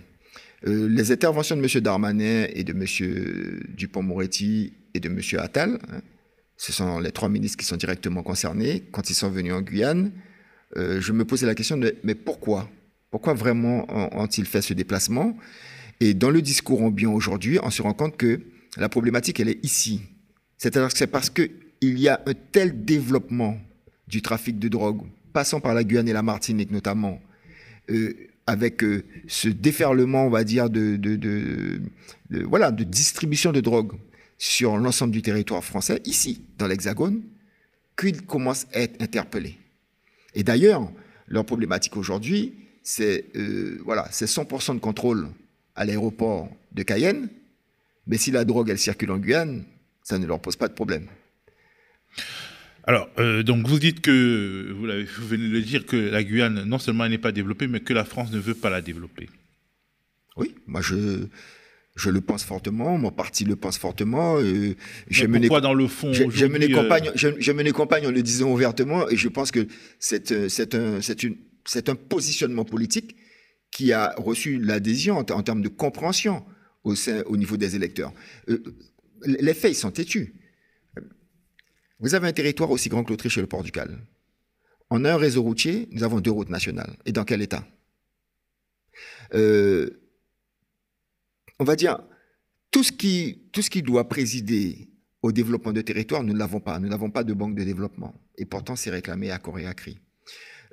Euh, 0.68 0.88
les 0.90 1.12
interventions 1.12 1.56
de 1.56 1.62
M. 1.62 1.82
Darmanin 1.82 2.48
et 2.54 2.64
de 2.64 2.72
M. 2.72 3.66
Dupont-Moretti 3.76 4.74
et 4.94 5.00
de 5.00 5.10
M. 5.10 5.20
Attal, 5.40 5.80
hein, 5.92 6.02
ce 6.58 6.72
sont 6.72 7.00
les 7.00 7.12
trois 7.12 7.30
ministres 7.30 7.58
qui 7.58 7.66
sont 7.66 7.76
directement 7.76 8.24
concernés. 8.24 8.84
Quand 8.92 9.10
ils 9.10 9.16
sont 9.16 9.30
venus 9.30 9.54
en 9.54 9.62
Guyane, 9.62 10.12
euh, 10.78 11.02
je 11.02 11.12
me 11.12 11.26
posais 11.26 11.46
la 11.46 11.56
question 11.56 11.78
de 11.78 11.96
mais 12.04 12.16
pourquoi? 12.16 12.70
Pourquoi 13.12 13.34
vraiment 13.34 13.86
ont-ils 14.18 14.46
fait 14.46 14.62
ce 14.62 14.74
déplacement? 14.74 15.38
Et 16.00 16.14
dans 16.14 16.30
le 16.30 16.42
discours 16.42 16.82
ambiant 16.82 17.14
aujourd'hui, 17.14 17.60
on 17.64 17.70
se 17.70 17.82
rend 17.82 17.94
compte 17.94 18.18
que 18.18 18.42
la 18.78 18.90
problématique, 18.90 19.40
elle 19.40 19.50
est 19.50 19.64
ici. 19.64 20.02
C'est-à-dire 20.58 20.90
que 20.90 20.98
c'est 20.98 21.08
parce 21.08 21.30
qu'il 21.30 21.50
y 21.82 22.10
a 22.10 22.22
un 22.26 22.34
tel 22.52 22.84
développement 22.84 23.58
du 24.08 24.22
trafic 24.22 24.60
de 24.60 24.68
drogue, 24.68 25.02
passant 25.34 25.60
par 25.60 25.74
la 25.74 25.84
Guyane 25.84 26.10
et 26.10 26.14
la 26.14 26.24
Martinique 26.24 26.72
notamment, 26.72 27.22
euh, 27.90 28.14
avec 28.48 28.84
euh, 28.84 29.04
ce 29.28 29.50
déferlement, 29.50 30.26
on 30.26 30.30
va 30.30 30.44
dire, 30.44 30.70
de, 30.70 31.82
voilà, 32.30 32.72
de 32.72 32.84
distribution 32.84 33.52
de 33.52 33.62
drogue 33.62 33.94
sur 34.38 34.78
l'ensemble 34.78 35.12
du 35.12 35.22
territoire 35.22 35.64
français, 35.64 36.02
ici, 36.06 36.44
dans 36.58 36.68
l'Hexagone, 36.68 37.24
qu'ils 37.98 38.24
commencent 38.24 38.68
à 38.74 38.82
être 38.82 39.02
interpellés. 39.02 39.58
Et 40.34 40.44
d'ailleurs, 40.44 40.92
leur 41.28 41.46
problématique 41.46 41.98
aujourd'hui, 41.98 42.54
c'est 42.84 43.26
euh, 43.36 43.80
voilà, 43.84 44.08
100% 44.12 44.76
de 44.76 44.80
contrôle 44.80 45.30
à 45.76 45.86
l'aéroport 45.86 46.50
de 46.72 46.84
Cayenne, 46.84 47.30
mais 48.06 48.18
si 48.18 48.32
la 48.32 48.46
drogue, 48.46 48.70
elle 48.70 48.78
circule 48.78 49.12
en 49.12 49.18
Guyane, 49.18 49.64
ça 50.04 50.20
ne 50.20 50.26
leur 50.28 50.40
pose 50.40 50.56
pas 50.56 50.68
de 50.68 50.74
problème. 50.74 51.08
Alors, 52.88 53.10
euh, 53.18 53.42
donc 53.42 53.68
vous 53.68 53.80
dites 53.80 54.02
que, 54.02 54.72
vous, 54.72 54.86
vous, 54.86 55.28
venez 55.28 55.50
de 55.50 55.60
dire 55.60 55.86
que 55.86 55.96
la 55.96 56.24
Guyane, 56.24 56.64
non 56.66 56.78
seulement 56.78 57.08
n'est 57.08 57.18
pas 57.18 57.32
développée, 57.32 57.68
mais 57.68 57.80
que 57.80 57.94
la 57.94 58.06
France 58.06 58.32
ne 58.32 58.40
veut 58.40 58.54
pas 58.54 58.70
la 58.70 58.82
développer. 58.82 59.28
Oui, 60.38 60.54
moi 60.68 60.82
je, 60.82 61.26
je 61.96 62.10
le 62.10 62.22
pense 62.22 62.44
fortement, 62.44 62.98
mon 62.98 63.12
parti 63.12 63.44
le 63.44 63.56
pense 63.56 63.80
fortement. 63.80 64.38
Euh, 64.38 64.76
j'ai 65.10 65.28
mené, 65.28 65.48
dans 65.48 65.74
le 65.74 65.88
fond 65.88 66.14
J'ai 66.14 66.48
mené, 66.48 66.68
euh, 66.76 67.36
j'ai 67.40 67.54
mené 67.54 67.72
campagne 67.72 68.06
en 68.06 68.12
le 68.12 68.22
disant 68.22 68.52
ouvertement, 68.52 69.10
et 69.10 69.16
je 69.16 69.30
pense 69.30 69.50
que 69.50 69.68
c'est 69.98 70.32
un, 70.32 71.00
un, 71.00 71.92
un 71.92 71.96
positionnement 71.96 72.66
politique 72.66 73.16
qui 73.72 73.94
a 73.94 74.14
reçu 74.18 74.60
l'adhésion 74.60 75.18
en, 75.18 75.24
termes 75.24 75.62
de 75.62 75.70
compréhension 75.70 76.46
au, 76.84 76.94
sein, 76.94 77.24
au 77.26 77.36
niveau 77.36 77.58
des 77.58 77.76
électeurs. 77.76 78.14
les 79.26 79.54
faits, 79.56 79.72
ils 79.72 79.76
sont 79.76 79.92
têtus. 79.92 80.34
Vous 82.00 82.14
avez 82.14 82.28
un 82.28 82.34
territoire 82.34 82.72
aussi 82.72 82.90
grand 82.90 83.04
que 83.04 83.10
l'Autriche 83.10 83.38
et 83.38 83.42
le 83.42 83.48
Portugal. 83.48 83.98
En 84.90 85.06
un 85.06 85.18
réseau 85.18 85.42
routier, 85.42 85.88
nous 85.92 86.04
avons 86.04 86.20
deux 86.20 86.32
routes 86.32 86.50
nationales. 86.50 86.96
Et 87.06 87.12
dans 87.12 87.24
quel 87.24 87.42
état? 87.42 87.66
Euh, 89.34 89.90
On 91.60 91.64
va 91.64 91.76
dire, 91.76 92.00
tout 92.72 92.84
ce, 92.84 92.92
qui, 92.92 93.82
doit 93.82 94.10
présider 94.10 94.90
au 95.22 95.32
développement 95.32 95.72
de 95.72 95.82
territoire, 95.82 96.24
nous 96.24 96.34
ne 96.34 96.40
l'avons 96.40 96.60
pas. 96.60 96.80
Nous 96.80 96.90
n'avons 96.90 97.10
pas 97.10 97.24
de 97.24 97.34
banque 97.34 97.56
de 97.56 97.64
développement. 97.64 98.14
Et 98.38 98.46
pourtant, 98.46 98.76
c'est 98.76 98.90
réclamé 98.90 99.32
à 99.32 99.40
corps 99.40 99.58
et 99.60 99.66
à 99.66 99.74
cri. 99.74 99.98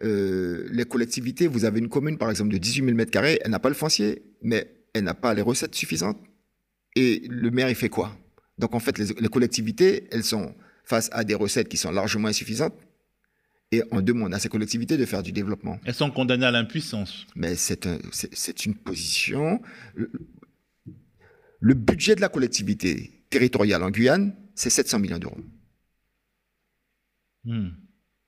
Euh, 0.02 0.68
les 0.72 0.84
collectivités, 0.84 1.46
vous 1.46 1.64
avez 1.64 1.78
une 1.78 1.88
commune, 1.88 2.18
par 2.18 2.28
exemple, 2.30 2.52
de 2.52 2.58
18 2.58 2.84
000 2.84 2.96
m2, 2.98 3.38
elle 3.44 3.50
n'a 3.50 3.60
pas 3.60 3.68
le 3.68 3.76
foncier, 3.76 4.24
mais 4.42 4.68
elle 4.92 5.04
n'a 5.04 5.14
pas 5.14 5.32
les 5.32 5.42
recettes 5.42 5.76
suffisantes. 5.76 6.18
Et 6.96 7.22
le 7.28 7.50
maire, 7.50 7.70
il 7.70 7.76
fait 7.76 7.88
quoi? 7.88 8.18
Donc, 8.58 8.74
en 8.74 8.80
fait, 8.80 8.98
les 8.98 9.28
collectivités, 9.28 10.08
elles 10.10 10.24
sont 10.24 10.54
face 10.84 11.08
à 11.12 11.24
des 11.24 11.34
recettes 11.34 11.68
qui 11.68 11.76
sont 11.76 11.90
largement 11.90 12.28
insuffisantes 12.28 12.74
et 13.72 13.82
on 13.90 14.02
demande 14.02 14.34
à 14.34 14.38
ces 14.38 14.48
collectivités 14.48 14.98
de 14.98 15.06
faire 15.06 15.22
du 15.22 15.32
développement. 15.32 15.80
Elles 15.84 15.94
sont 15.94 16.10
condamnées 16.10 16.44
à 16.44 16.50
l'impuissance. 16.50 17.26
Mais 17.34 17.54
c'est 17.56 18.66
une 18.66 18.74
position. 18.74 19.62
Le 21.60 21.74
budget 21.74 22.14
de 22.14 22.20
la 22.20 22.28
collectivité 22.28 23.24
territoriale 23.30 23.82
en 23.82 23.90
Guyane, 23.90 24.36
c'est 24.54 24.68
700 24.68 24.98
millions 24.98 25.18
d'euros. 25.18 25.40
Hmm. 27.44 27.70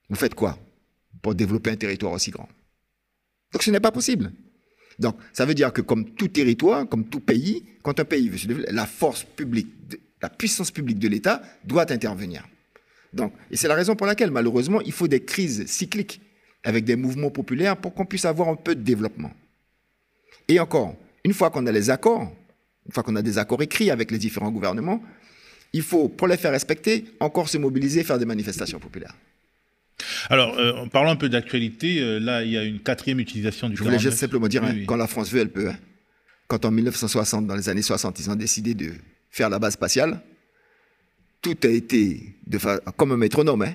Vous 0.08 0.16
faites 0.16 0.34
quoi 0.34 0.58
pour 1.20 1.34
développer 1.34 1.70
un 1.70 1.76
territoire 1.76 2.12
aussi 2.12 2.30
grand? 2.30 2.48
Donc 3.52 3.62
ce 3.62 3.70
n'est 3.70 3.80
pas 3.80 3.92
possible. 3.92 4.32
Donc 4.98 5.16
ça 5.32 5.44
veut 5.44 5.54
dire 5.54 5.72
que 5.72 5.82
comme 5.82 6.14
tout 6.14 6.28
territoire, 6.28 6.88
comme 6.88 7.08
tout 7.08 7.20
pays, 7.20 7.64
quand 7.82 8.00
un 8.00 8.04
pays 8.04 8.28
veut 8.28 8.38
se 8.38 8.46
développer, 8.46 8.72
la 8.72 8.86
force 8.86 9.24
publique 9.24 9.68
la 10.24 10.30
puissance 10.30 10.70
publique 10.70 10.98
de 10.98 11.06
l'État 11.06 11.42
doit 11.64 11.92
intervenir. 11.92 12.48
Donc, 13.12 13.34
et 13.50 13.58
c'est 13.58 13.68
la 13.68 13.74
raison 13.74 13.94
pour 13.94 14.06
laquelle, 14.06 14.30
malheureusement, 14.30 14.80
il 14.80 14.92
faut 14.92 15.06
des 15.06 15.22
crises 15.22 15.66
cycliques 15.66 16.22
avec 16.64 16.86
des 16.86 16.96
mouvements 16.96 17.30
populaires 17.30 17.76
pour 17.76 17.92
qu'on 17.92 18.06
puisse 18.06 18.24
avoir 18.24 18.48
un 18.48 18.56
peu 18.56 18.74
de 18.74 18.80
développement. 18.80 19.32
Et 20.48 20.58
encore, 20.58 20.96
une 21.24 21.34
fois 21.34 21.50
qu'on 21.50 21.66
a 21.66 21.72
les 21.72 21.90
accords, 21.90 22.32
une 22.86 22.92
fois 22.94 23.02
qu'on 23.02 23.16
a 23.16 23.20
des 23.30 23.36
accords 23.36 23.60
écrits 23.60 23.90
avec 23.90 24.10
les 24.10 24.16
différents 24.16 24.50
gouvernements, 24.50 25.02
il 25.74 25.82
faut, 25.82 26.08
pour 26.08 26.26
les 26.26 26.38
faire 26.38 26.52
respecter, 26.52 27.04
encore 27.20 27.50
se 27.50 27.58
mobiliser 27.58 28.00
et 28.00 28.04
faire 28.04 28.18
des 28.18 28.24
manifestations 28.24 28.78
populaires. 28.78 29.14
Alors, 30.30 30.58
euh, 30.58 30.72
en 30.72 30.88
parlant 30.88 31.10
un 31.10 31.16
peu 31.16 31.28
d'actualité, 31.28 32.00
euh, 32.00 32.18
là, 32.18 32.42
il 32.44 32.50
y 32.50 32.56
a 32.56 32.64
une 32.64 32.80
quatrième 32.80 33.20
utilisation 33.20 33.68
du 33.68 33.76
Je 33.76 33.84
voulais 33.84 33.98
juste 33.98 34.16
simplement 34.16 34.48
dire, 34.48 34.64
hein, 34.64 34.74
quand 34.86 34.96
la 34.96 35.06
France 35.06 35.30
veut, 35.30 35.42
elle 35.42 35.52
peut. 35.52 35.68
Hein. 35.68 35.76
Quand 36.48 36.64
en 36.64 36.70
1960, 36.70 37.46
dans 37.46 37.56
les 37.56 37.68
années 37.68 37.82
60, 37.82 38.18
ils 38.20 38.30
ont 38.30 38.36
décidé 38.36 38.74
de 38.74 38.92
faire 39.34 39.50
la 39.50 39.58
base 39.58 39.72
spatiale, 39.72 40.22
tout 41.42 41.56
a 41.64 41.66
été, 41.66 42.36
comme 42.96 43.10
un 43.10 43.16
métronome, 43.16 43.62
hein, 43.62 43.74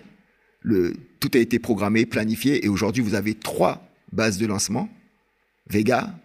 tout 1.19 1.32
a 1.34 1.38
été 1.38 1.60
programmé, 1.60 2.06
planifié, 2.06 2.65
et 2.65 2.69
aujourd'hui 2.69 3.04
vous 3.04 3.13
avez 3.13 3.36
trois 3.36 3.86
bases 4.13 4.38
de 4.38 4.45
lancement, 4.45 4.89
Vega, 5.69 6.17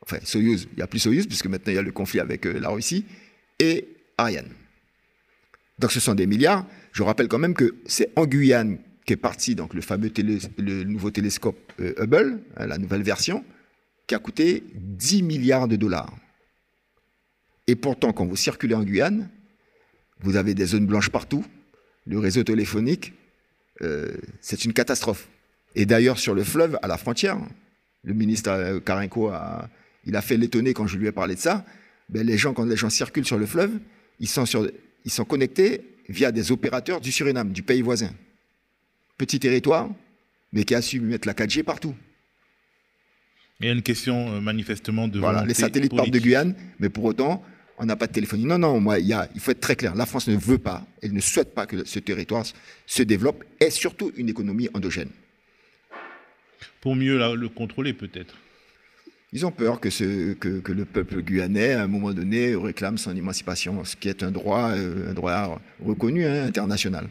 enfin 0.00 0.16
Soyuz, 0.24 0.68
il 0.72 0.76
n'y 0.76 0.82
a 0.82 0.86
plus 0.86 1.00
Soyuz, 1.00 1.26
puisque 1.26 1.46
maintenant 1.48 1.70
il 1.70 1.76
y 1.76 1.78
a 1.78 1.82
le 1.82 1.92
conflit 1.92 2.18
avec 2.18 2.46
euh, 2.46 2.58
la 2.58 2.70
Russie, 2.70 3.04
et 3.58 3.88
Ariane. 4.16 4.48
Donc 5.78 5.92
ce 5.92 6.00
sont 6.00 6.14
des 6.14 6.26
milliards. 6.26 6.64
Je 6.92 7.02
rappelle 7.02 7.28
quand 7.28 7.38
même 7.38 7.54
que 7.54 7.74
c'est 7.84 8.10
en 8.16 8.24
Guyane 8.24 8.78
qu'est 9.04 9.16
parti 9.16 9.54
donc, 9.54 9.74
le 9.74 9.82
fameux 9.82 10.10
le 10.56 10.84
nouveau 10.84 11.10
télescope 11.10 11.72
euh, 11.80 11.92
Hubble, 12.02 12.40
hein, 12.56 12.66
la 12.66 12.78
nouvelle 12.78 13.02
version, 13.02 13.44
qui 14.06 14.14
a 14.14 14.18
coûté 14.18 14.64
10 14.74 15.22
milliards 15.22 15.68
de 15.68 15.76
dollars. 15.76 16.10
Et 17.66 17.76
pourtant, 17.76 18.12
quand 18.12 18.26
vous 18.26 18.36
circulez 18.36 18.74
en 18.74 18.82
Guyane, 18.82 19.28
vous 20.20 20.36
avez 20.36 20.54
des 20.54 20.66
zones 20.66 20.86
blanches 20.86 21.10
partout. 21.10 21.44
Le 22.06 22.18
réseau 22.18 22.44
téléphonique, 22.44 23.12
euh, 23.82 24.16
c'est 24.40 24.64
une 24.64 24.72
catastrophe. 24.72 25.28
Et 25.74 25.84
d'ailleurs, 25.84 26.18
sur 26.18 26.34
le 26.34 26.44
fleuve, 26.44 26.78
à 26.82 26.86
la 26.86 26.96
frontière, 26.96 27.38
le 28.04 28.14
ministre 28.14 28.78
Carinco 28.78 29.28
euh, 29.28 29.34
a, 29.34 29.68
il 30.04 30.16
a 30.16 30.22
fait 30.22 30.36
l'étonner 30.36 30.72
quand 30.72 30.86
je 30.86 30.96
lui 30.96 31.08
ai 31.08 31.12
parlé 31.12 31.34
de 31.34 31.40
ça. 31.40 31.64
Ben, 32.08 32.24
les 32.24 32.38
gens, 32.38 32.54
quand 32.54 32.64
les 32.64 32.76
gens 32.76 32.90
circulent 32.90 33.26
sur 33.26 33.38
le 33.38 33.46
fleuve, 33.46 33.78
ils 34.20 34.28
sont, 34.28 34.46
sur, 34.46 34.68
ils 35.04 35.10
sont 35.10 35.24
connectés 35.24 35.82
via 36.08 36.30
des 36.30 36.52
opérateurs 36.52 37.00
du 37.00 37.10
Suriname, 37.10 37.52
du 37.52 37.62
pays 37.62 37.82
voisin. 37.82 38.10
Petit 39.18 39.40
territoire, 39.40 39.90
mais 40.52 40.64
qui 40.64 40.74
a 40.74 40.82
su 40.82 41.00
mettre 41.00 41.26
la 41.26 41.34
4G 41.34 41.64
partout. 41.64 41.94
Il 43.60 43.66
y 43.66 43.68
a 43.70 43.72
une 43.72 43.82
question 43.82 44.34
euh, 44.34 44.40
manifestement 44.40 45.08
de. 45.08 45.18
Voilà, 45.18 45.44
les 45.44 45.54
satellites 45.54 45.94
partent 45.96 46.10
de 46.10 46.18
Guyane, 46.18 46.54
mais 46.78 46.88
pour 46.88 47.04
autant, 47.04 47.42
on 47.78 47.84
n'a 47.84 47.96
pas 47.96 48.06
de 48.06 48.12
téléphonie. 48.12 48.44
Non, 48.44 48.58
non, 48.58 48.80
moi, 48.80 48.98
il, 48.98 49.16
il 49.34 49.40
faut 49.40 49.50
être 49.50 49.60
très 49.60 49.76
clair. 49.76 49.94
La 49.94 50.06
France 50.06 50.28
ne 50.28 50.36
veut 50.36 50.58
pas, 50.58 50.86
elle 51.02 51.12
ne 51.12 51.20
souhaite 51.20 51.54
pas 51.54 51.66
que 51.66 51.84
ce 51.84 51.98
territoire 51.98 52.44
se 52.86 53.02
développe, 53.02 53.44
et 53.60 53.70
surtout 53.70 54.12
une 54.16 54.28
économie 54.28 54.68
endogène. 54.74 55.10
Pour 56.80 56.94
mieux 56.94 57.18
le 57.34 57.48
contrôler, 57.48 57.92
peut-être. 57.92 58.34
Ils 59.32 59.44
ont 59.44 59.50
peur 59.50 59.80
que, 59.80 59.90
ce, 59.90 60.34
que, 60.34 60.72
le 60.72 60.84
peuple 60.84 61.20
guyanais, 61.20 61.72
à 61.72 61.82
un 61.82 61.88
moment 61.88 62.12
donné, 62.12 62.54
réclame 62.54 62.96
son 62.96 63.14
émancipation, 63.14 63.84
ce 63.84 63.96
qui 63.96 64.08
est 64.08 64.22
un 64.22 64.30
droit, 64.30 64.70
euh, 64.70 65.10
un 65.10 65.14
droit 65.14 65.60
reconnu 65.84 66.24
hein, 66.24 66.44
international. 66.44 67.08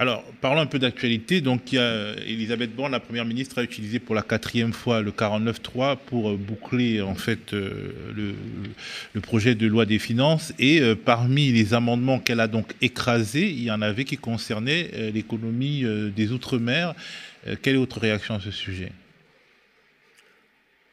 Alors, 0.00 0.24
parlons 0.40 0.62
un 0.62 0.66
peu 0.66 0.78
d'actualité. 0.78 1.42
Donc, 1.42 1.74
a 1.74 2.14
Elisabeth 2.26 2.74
Borne, 2.74 2.92
la 2.92 3.00
première 3.00 3.26
ministre, 3.26 3.58
a 3.58 3.62
utilisé 3.62 3.98
pour 3.98 4.14
la 4.14 4.22
quatrième 4.22 4.72
fois 4.72 5.02
le 5.02 5.10
49.3 5.10 5.98
pour 6.06 6.30
euh, 6.30 6.36
boucler 6.38 7.02
en 7.02 7.14
fait 7.14 7.52
euh, 7.52 7.92
le, 9.12 9.20
projet 9.20 9.54
de 9.54 9.66
loi 9.66 9.84
des 9.84 9.98
finances. 9.98 10.54
Et 10.58 10.80
euh, 10.80 10.94
parmi 10.94 11.52
les 11.52 11.74
amendements 11.74 12.18
qu'elle 12.18 12.40
a 12.40 12.48
donc 12.48 12.72
écrasés, 12.80 13.50
il 13.50 13.62
y 13.62 13.70
en 13.70 13.82
avait 13.82 14.04
qui 14.04 14.16
concernaient 14.16 15.10
l'économie 15.12 15.84
des 16.16 16.32
outre-mer. 16.32 16.94
quelle 17.60 17.74
est 17.74 17.78
votre 17.78 18.00
réaction 18.00 18.36
à 18.36 18.40
ce 18.40 18.50
sujet? 18.50 18.92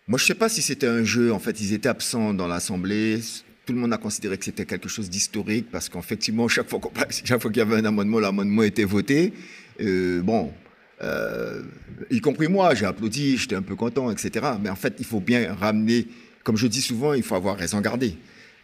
Moi, 0.10 0.20
je 0.20 0.26
ne 0.26 0.28
sais 0.28 0.36
pas 0.36 0.50
si 0.50 0.62
c'était 0.62 0.88
un 0.88 1.06
jeu. 1.06 1.32
En 1.32 1.40
fait, 1.40 1.62
ils 1.62 1.72
étaient 1.72 1.88
absents 1.88 2.34
dans 2.34 2.48
l'Assemblée. 2.48 3.22
Tout 3.68 3.74
le 3.74 3.80
monde 3.82 3.92
a 3.92 3.98
considéré 3.98 4.38
que 4.38 4.46
c'était 4.46 4.66
quelque 4.66 4.88
chose 4.88 5.10
d'historique 5.10 5.70
parce 5.70 5.90
qu'effectivement, 5.90 6.48
chaque 6.48 6.70
fois 6.70 6.80
qu'il 6.80 7.58
y 7.58 7.60
avait 7.60 7.76
un 7.76 7.84
amendement, 7.84 8.18
l'amendement 8.18 8.64
était 8.64 8.86
voté. 8.86 9.34
Euh, 9.82 10.22
bon, 10.22 10.54
euh, 11.02 11.64
y 12.10 12.22
compris 12.22 12.48
moi, 12.48 12.74
j'ai 12.76 12.86
applaudi, 12.86 13.36
j'étais 13.36 13.58
un 13.58 13.62
peu 13.62 13.76
content, 13.76 14.10
etc. 14.10 14.54
Mais 14.62 14.70
en 14.70 14.78
fait, 14.78 14.96
il 15.00 15.06
faut 15.06 15.20
bien 15.20 15.54
ramener, 15.54 16.08
comme 16.46 16.56
je 16.56 16.66
dis 16.66 16.82
souvent, 16.82 17.12
il 17.12 17.24
faut 17.24 17.36
avoir 17.36 17.58
raison 17.58 17.82
gardée. 17.82 18.16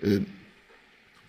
Euh, 0.06 0.22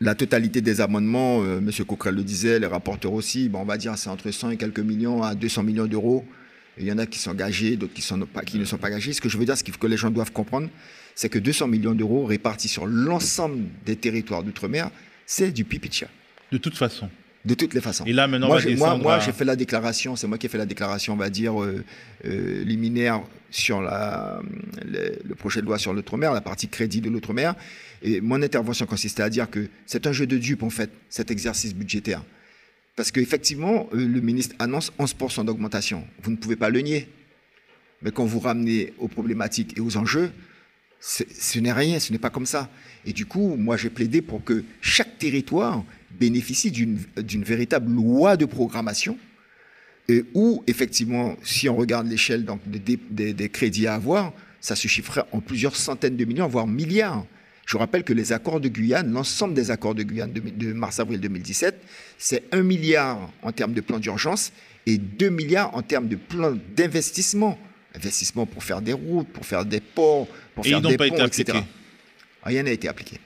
la 0.00 0.14
totalité 0.14 0.60
des 0.60 0.80
amendements, 0.80 1.44
M. 1.44 1.68
Coquerel 1.84 2.14
le 2.14 2.22
disait, 2.22 2.60
les 2.60 2.68
rapporteurs 2.68 3.12
aussi, 3.12 3.50
on 3.52 3.64
va 3.64 3.76
dire 3.76 3.98
c'est 3.98 4.08
entre 4.08 4.30
100 4.30 4.50
et 4.50 4.56
quelques 4.56 4.78
millions 4.78 5.20
à 5.24 5.34
200 5.34 5.64
millions 5.64 5.86
d'euros. 5.86 6.24
Il 6.78 6.86
y 6.86 6.92
en 6.92 6.98
a 6.98 7.06
qui 7.06 7.18
sont 7.18 7.30
engagés, 7.30 7.76
d'autres 7.76 7.94
qui, 7.94 8.02
qui 8.46 8.58
ne 8.58 8.64
sont 8.64 8.78
pas 8.78 8.88
engagés. 8.88 9.12
Ce 9.12 9.20
que 9.20 9.28
je 9.28 9.38
veux 9.38 9.44
dire, 9.44 9.56
ce 9.56 9.64
que 9.64 9.86
les 9.86 9.96
gens 9.96 10.10
doivent 10.10 10.32
comprendre, 10.32 10.68
c'est 11.14 11.28
que 11.28 11.38
200 11.38 11.68
millions 11.68 11.94
d'euros 11.94 12.24
répartis 12.24 12.68
sur 12.68 12.86
l'ensemble 12.86 13.64
des 13.84 13.96
territoires 13.96 14.42
d'outre-mer, 14.42 14.90
c'est 15.26 15.52
du 15.52 15.64
pipicha. 15.64 16.08
De 16.50 16.58
toute 16.58 16.76
façon 16.76 17.08
de 17.44 17.54
toutes 17.54 17.74
les 17.74 17.80
façons. 17.80 18.04
Et 18.06 18.12
là, 18.12 18.26
maintenant, 18.26 18.48
moi, 18.48 18.60
moi, 18.76 18.96
moi 18.96 19.18
j'ai 19.18 19.32
fait 19.32 19.44
la 19.44 19.56
déclaration, 19.56 20.16
c'est 20.16 20.26
moi 20.26 20.38
qui 20.38 20.46
ai 20.46 20.48
fait 20.48 20.58
la 20.58 20.66
déclaration, 20.66 21.12
on 21.12 21.16
va 21.16 21.28
dire, 21.28 21.62
euh, 21.62 21.84
euh, 22.24 22.64
liminaire 22.64 23.20
sur 23.50 23.82
la, 23.82 24.40
le, 24.84 25.34
projet 25.34 25.60
de 25.60 25.66
loi 25.66 25.78
sur 25.78 25.92
l'outre-mer, 25.92 26.32
la 26.32 26.40
partie 26.40 26.68
crédit 26.68 27.00
de 27.00 27.10
l'outre-mer. 27.10 27.54
Et 28.02 28.20
mon 28.20 28.40
intervention 28.42 28.86
consistait 28.86 29.22
à 29.22 29.28
dire 29.28 29.50
que 29.50 29.68
c'est 29.86 30.06
un 30.06 30.12
jeu 30.12 30.26
de 30.26 30.38
dupes, 30.38 30.62
en 30.62 30.70
fait, 30.70 30.90
cet 31.10 31.30
exercice 31.30 31.74
budgétaire. 31.74 32.22
Parce 32.96 33.10
qu'effectivement, 33.10 33.88
euh, 33.92 34.06
le 34.06 34.20
ministre 34.20 34.54
annonce 34.58 34.92
11% 34.98 35.44
d'augmentation. 35.44 36.04
Vous 36.22 36.30
ne 36.30 36.36
pouvez 36.36 36.56
pas 36.56 36.70
le 36.70 36.80
nier. 36.80 37.08
Mais 38.02 38.10
quand 38.10 38.24
vous 38.24 38.40
ramenez 38.40 38.92
aux 38.98 39.08
problématiques 39.08 39.76
et 39.76 39.80
aux 39.80 39.96
enjeux, 39.96 40.30
ce 41.00 41.58
n'est 41.58 41.72
rien, 41.72 41.98
ce 41.98 42.12
n'est 42.12 42.18
pas 42.18 42.30
comme 42.30 42.46
ça. 42.46 42.70
Et 43.04 43.12
du 43.12 43.26
coup, 43.26 43.56
moi, 43.56 43.76
j'ai 43.76 43.90
plaidé 43.90 44.22
pour 44.22 44.42
que 44.42 44.64
chaque 44.80 45.18
territoire 45.18 45.84
bénéficie 46.18 46.70
d'une 46.70 47.44
véritable 47.44 47.92
loi 47.92 48.36
de 48.36 48.46
programmation 48.46 49.18
et 50.08 50.24
où, 50.34 50.62
effectivement, 50.66 51.36
si 51.42 51.68
on 51.68 51.76
regarde 51.76 52.06
l'échelle 52.06 52.46
des, 52.66 53.32
des, 53.32 53.48
crédits 53.48 53.86
à 53.86 53.94
avoir, 53.94 54.32
ça 54.60 54.76
se 54.76 54.86
chiffrerait 54.86 55.24
en 55.32 55.40
plusieurs 55.40 55.76
centaines 55.76 56.16
de 56.16 56.24
millions, 56.24 56.46
voire 56.46 56.66
milliards. 56.66 57.26
Je 57.66 57.76
rappelle 57.76 58.04
que 58.04 58.12
les 58.12 58.32
accords 58.32 58.60
de 58.60 58.68
Guyane, 58.68 59.12
l'ensemble 59.12 59.54
des 59.54 59.70
accords 59.70 59.94
de 59.94 60.02
Guyane 60.02 60.32
de, 60.32 60.40
de 60.40 60.72
mars-avril 60.72 61.20
2017, 61.20 61.80
c'est 62.18 62.44
un 62.52 62.62
milliard 62.62 63.30
en 63.42 63.52
termes 63.52 63.72
de 63.72 63.80
plan 63.80 63.98
d'urgence 63.98 64.52
et 64.86 64.98
2 64.98 65.30
milliards 65.30 65.74
en 65.74 65.82
termes 65.82 66.08
de 66.08 66.16
plan 66.16 66.56
d'investissement. 66.76 67.58
Investissement 67.94 68.44
pour 68.44 68.64
faire 68.64 68.82
des 68.82 68.92
routes, 68.92 69.28
pour 69.28 69.46
faire 69.46 69.64
des 69.64 69.80
ports, 69.80 70.26
pour 70.54 70.64
faire 70.64 70.80
des 70.80 70.96
ponts, 70.96 71.26
etc. 71.26 71.60
Rien 72.42 72.64
n'a 72.64 72.72
été 72.72 72.88
appliqué. 72.88 73.18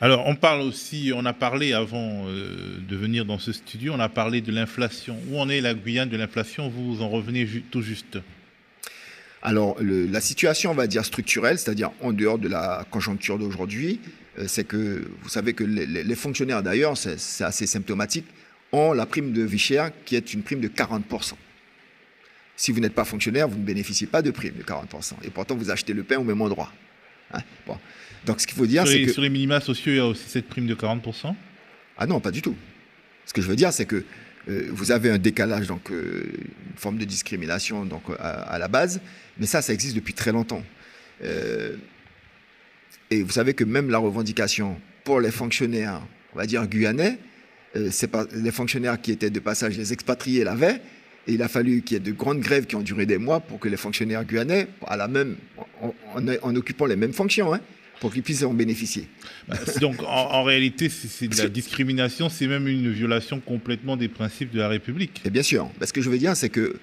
Alors, 0.00 0.26
on 0.26 0.36
parle 0.36 0.62
aussi, 0.62 1.12
on 1.14 1.24
a 1.26 1.32
parlé 1.32 1.72
avant 1.72 2.26
euh, 2.26 2.78
de 2.88 2.96
venir 2.96 3.24
dans 3.24 3.38
ce 3.38 3.52
studio, 3.52 3.92
on 3.94 4.00
a 4.00 4.08
parlé 4.08 4.40
de 4.40 4.52
l'inflation. 4.52 5.18
Où 5.28 5.38
en 5.38 5.48
est 5.48 5.60
la 5.60 5.74
Guyane 5.74 6.08
de 6.08 6.16
l'inflation? 6.16 6.68
Vous 6.68 7.02
en 7.02 7.08
revenez 7.08 7.46
tout 7.70 7.82
juste. 7.82 8.18
Alors, 9.42 9.76
la 9.80 10.20
situation, 10.20 10.70
on 10.70 10.74
va 10.74 10.86
dire 10.86 11.04
structurelle, 11.04 11.58
c'est-à-dire 11.58 11.90
en 12.00 12.12
dehors 12.12 12.38
de 12.38 12.48
la 12.48 12.86
conjoncture 12.90 13.38
d'aujourd'hui, 13.38 14.00
euh, 14.38 14.44
c'est 14.46 14.64
que 14.64 15.08
vous 15.22 15.28
savez 15.28 15.54
que 15.54 15.64
les, 15.64 16.14
fonctionnaires, 16.14 16.62
d'ailleurs, 16.62 16.96
c'est 16.96 17.44
assez 17.44 17.66
symptomatique, 17.66 18.26
ont 18.72 18.92
la 18.92 19.06
prime 19.06 19.32
de 19.32 19.42
vie 19.42 19.58
chère 19.58 19.90
qui 20.04 20.14
est 20.14 20.34
une 20.34 20.42
prime 20.42 20.60
de 20.60 20.68
40%. 20.68 21.32
Si 22.54 22.72
vous 22.72 22.80
n'êtes 22.80 22.94
pas 22.94 23.06
fonctionnaire, 23.06 23.48
vous 23.48 23.58
ne 23.58 23.64
bénéficiez 23.64 24.06
pas 24.06 24.20
de 24.20 24.30
prime 24.30 24.54
de 24.54 24.62
40%. 24.62 25.14
Et 25.24 25.30
pourtant, 25.30 25.56
vous 25.56 25.70
achetez 25.70 25.94
le 25.94 26.02
pain 26.02 26.18
au 26.18 26.24
même 26.24 26.42
endroit. 26.42 26.70
Hein 27.32 27.40
bon. 27.66 27.78
Donc 28.26 28.40
ce 28.40 28.46
qu'il 28.46 28.56
faut 28.56 28.66
dire, 28.66 28.86
c'est 28.86 29.02
que... 29.02 29.12
Sur 29.12 29.22
les 29.22 29.30
minima 29.30 29.60
sociaux, 29.60 29.92
il 29.92 29.96
y 29.96 30.00
a 30.00 30.06
aussi 30.06 30.28
cette 30.28 30.48
prime 30.48 30.66
de 30.66 30.74
40% 30.74 31.34
Ah 31.96 32.06
non, 32.06 32.20
pas 32.20 32.30
du 32.30 32.42
tout. 32.42 32.54
Ce 33.24 33.32
que 33.32 33.40
je 33.40 33.48
veux 33.48 33.56
dire, 33.56 33.72
c'est 33.72 33.86
que 33.86 34.04
vous 34.46 34.90
avez 34.90 35.10
un 35.10 35.18
décalage, 35.18 35.66
donc 35.66 35.90
euh, 35.90 36.24
une 36.70 36.76
forme 36.76 36.98
de 36.98 37.04
discrimination 37.04 37.84
donc, 37.84 38.02
à, 38.18 38.58
la 38.58 38.68
base, 38.68 39.00
mais 39.38 39.46
ça, 39.46 39.62
ça 39.62 39.72
existe 39.72 39.94
depuis 39.94 40.14
très 40.14 40.32
longtemps. 40.32 40.62
Euh, 41.22 41.76
et 43.10 43.22
vous 43.22 43.32
savez 43.32 43.54
que 43.54 43.64
même 43.64 43.90
la 43.90 43.98
revendication 43.98 44.80
pour 45.04 45.20
les 45.20 45.30
fonctionnaires, 45.30 46.00
on 46.34 46.38
va 46.38 46.46
dire 46.46 46.66
guyanais, 46.66 47.18
pas 48.10 48.26
les 48.32 48.50
fonctionnaires 48.50 49.00
qui 49.00 49.12
étaient 49.12 49.30
de 49.30 49.40
passage, 49.40 49.76
les 49.76 49.92
expatriés 49.92 50.44
l'avaient, 50.44 50.80
et 51.26 51.34
il 51.34 51.42
a 51.42 51.48
fallu 51.48 51.82
qu'il 51.82 51.96
y 51.96 52.00
ait 52.00 52.00
de 52.00 52.12
grandes 52.12 52.40
grèves 52.40 52.66
qui 52.66 52.76
ont 52.76 52.82
duré 52.82 53.06
des 53.06 53.18
mois 53.18 53.40
pour 53.40 53.60
que 53.60 53.68
les 53.68 53.76
fonctionnaires 53.76 54.24
guyanais, 54.24 54.68
à 54.86 54.96
la 54.96 55.06
même, 55.06 55.36
en, 55.82 56.56
occupant 56.56 56.86
les 56.86 56.96
mêmes 56.96 57.12
fonctions, 57.12 57.52
hein, 57.52 57.60
pour 58.00 58.12
qu'ils 58.12 58.22
puissent 58.22 58.42
en 58.42 58.54
bénéficier. 58.54 59.06
Bah, 59.46 59.56
donc 59.80 60.02
en, 60.02 60.42
réalité, 60.42 60.88
c'est 60.88 61.28
de 61.28 61.36
la 61.36 61.48
discrimination, 61.48 62.28
c'est 62.28 62.46
même 62.46 62.66
une 62.66 62.90
violation 62.90 63.40
complètement 63.40 63.96
des 63.96 64.08
principes 64.08 64.50
de 64.50 64.58
la 64.58 64.68
République. 64.68 65.20
Et 65.24 65.30
bien 65.30 65.42
sûr. 65.42 65.70
ce 65.80 65.92
que 65.92 66.00
je 66.00 66.10
veux 66.10 66.18
dire, 66.18 66.34
c'est 66.34 66.48
que 66.48 66.76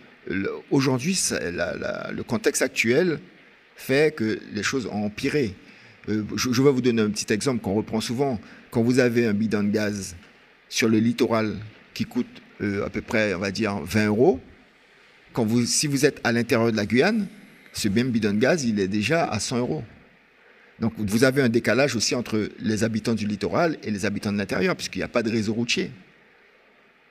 aujourd'hui, 0.72 1.20
le 1.42 2.22
contexte 2.22 2.62
actuel 2.62 3.20
fait 3.76 4.16
que 4.16 4.40
les 4.54 4.64
choses 4.64 4.86
ont 4.88 5.06
empiré. 5.06 5.54
Euh, 6.10 6.24
je, 6.36 6.62
vais 6.62 6.72
vous 6.72 6.82
donner 6.82 7.02
un 7.02 7.10
petit 7.10 7.32
exemple 7.34 7.62
qu'on 7.62 7.74
reprend 7.74 8.02
souvent. 8.02 8.40
Quand 8.72 8.82
vous 8.82 9.00
avez 9.00 9.28
un 9.28 9.34
bidon 9.34 9.64
de 9.64 9.70
gaz 9.70 10.16
sur 10.70 10.90
le 10.90 11.00
littoral 11.00 11.56
qui 11.94 12.06
coûte 12.06 12.28
euh, 12.62 12.86
à 12.86 12.90
peu 12.90 13.02
près, 13.02 13.34
on 13.34 13.40
va 13.40 13.52
dire, 13.52 13.78
20 13.78 14.08
euros, 14.08 14.40
quand 15.34 15.46
vous, 15.46 15.66
si 15.66 15.86
vous 15.88 16.06
êtes 16.06 16.20
à 16.24 16.32
l'intérieur 16.32 16.72
de 16.72 16.78
la 16.78 16.86
Guyane, 16.86 17.28
ce 17.74 17.90
même 17.90 18.10
bidon 18.10 18.34
de 18.34 18.40
gaz, 18.40 18.66
il 18.66 18.80
est 18.80 18.88
déjà 18.88 19.26
à 19.26 19.40
100 19.40 19.60
euros. 19.60 19.84
Donc 20.80 20.94
vous 20.98 21.24
avez 21.24 21.42
un 21.42 21.50
décalage 21.50 21.96
aussi 21.96 22.14
entre 22.14 22.50
les 22.60 22.84
habitants 22.84 23.16
du 23.16 23.26
littoral 23.26 23.78
et 23.84 23.92
les 23.92 24.06
habitants 24.06 24.32
de 24.32 24.38
l'intérieur, 24.38 24.76
puisqu'il 24.76 25.00
n'y 25.00 25.04
a 25.04 25.08
pas 25.08 25.24
de 25.24 25.30
réseau 25.30 25.54
routier. 25.54 25.92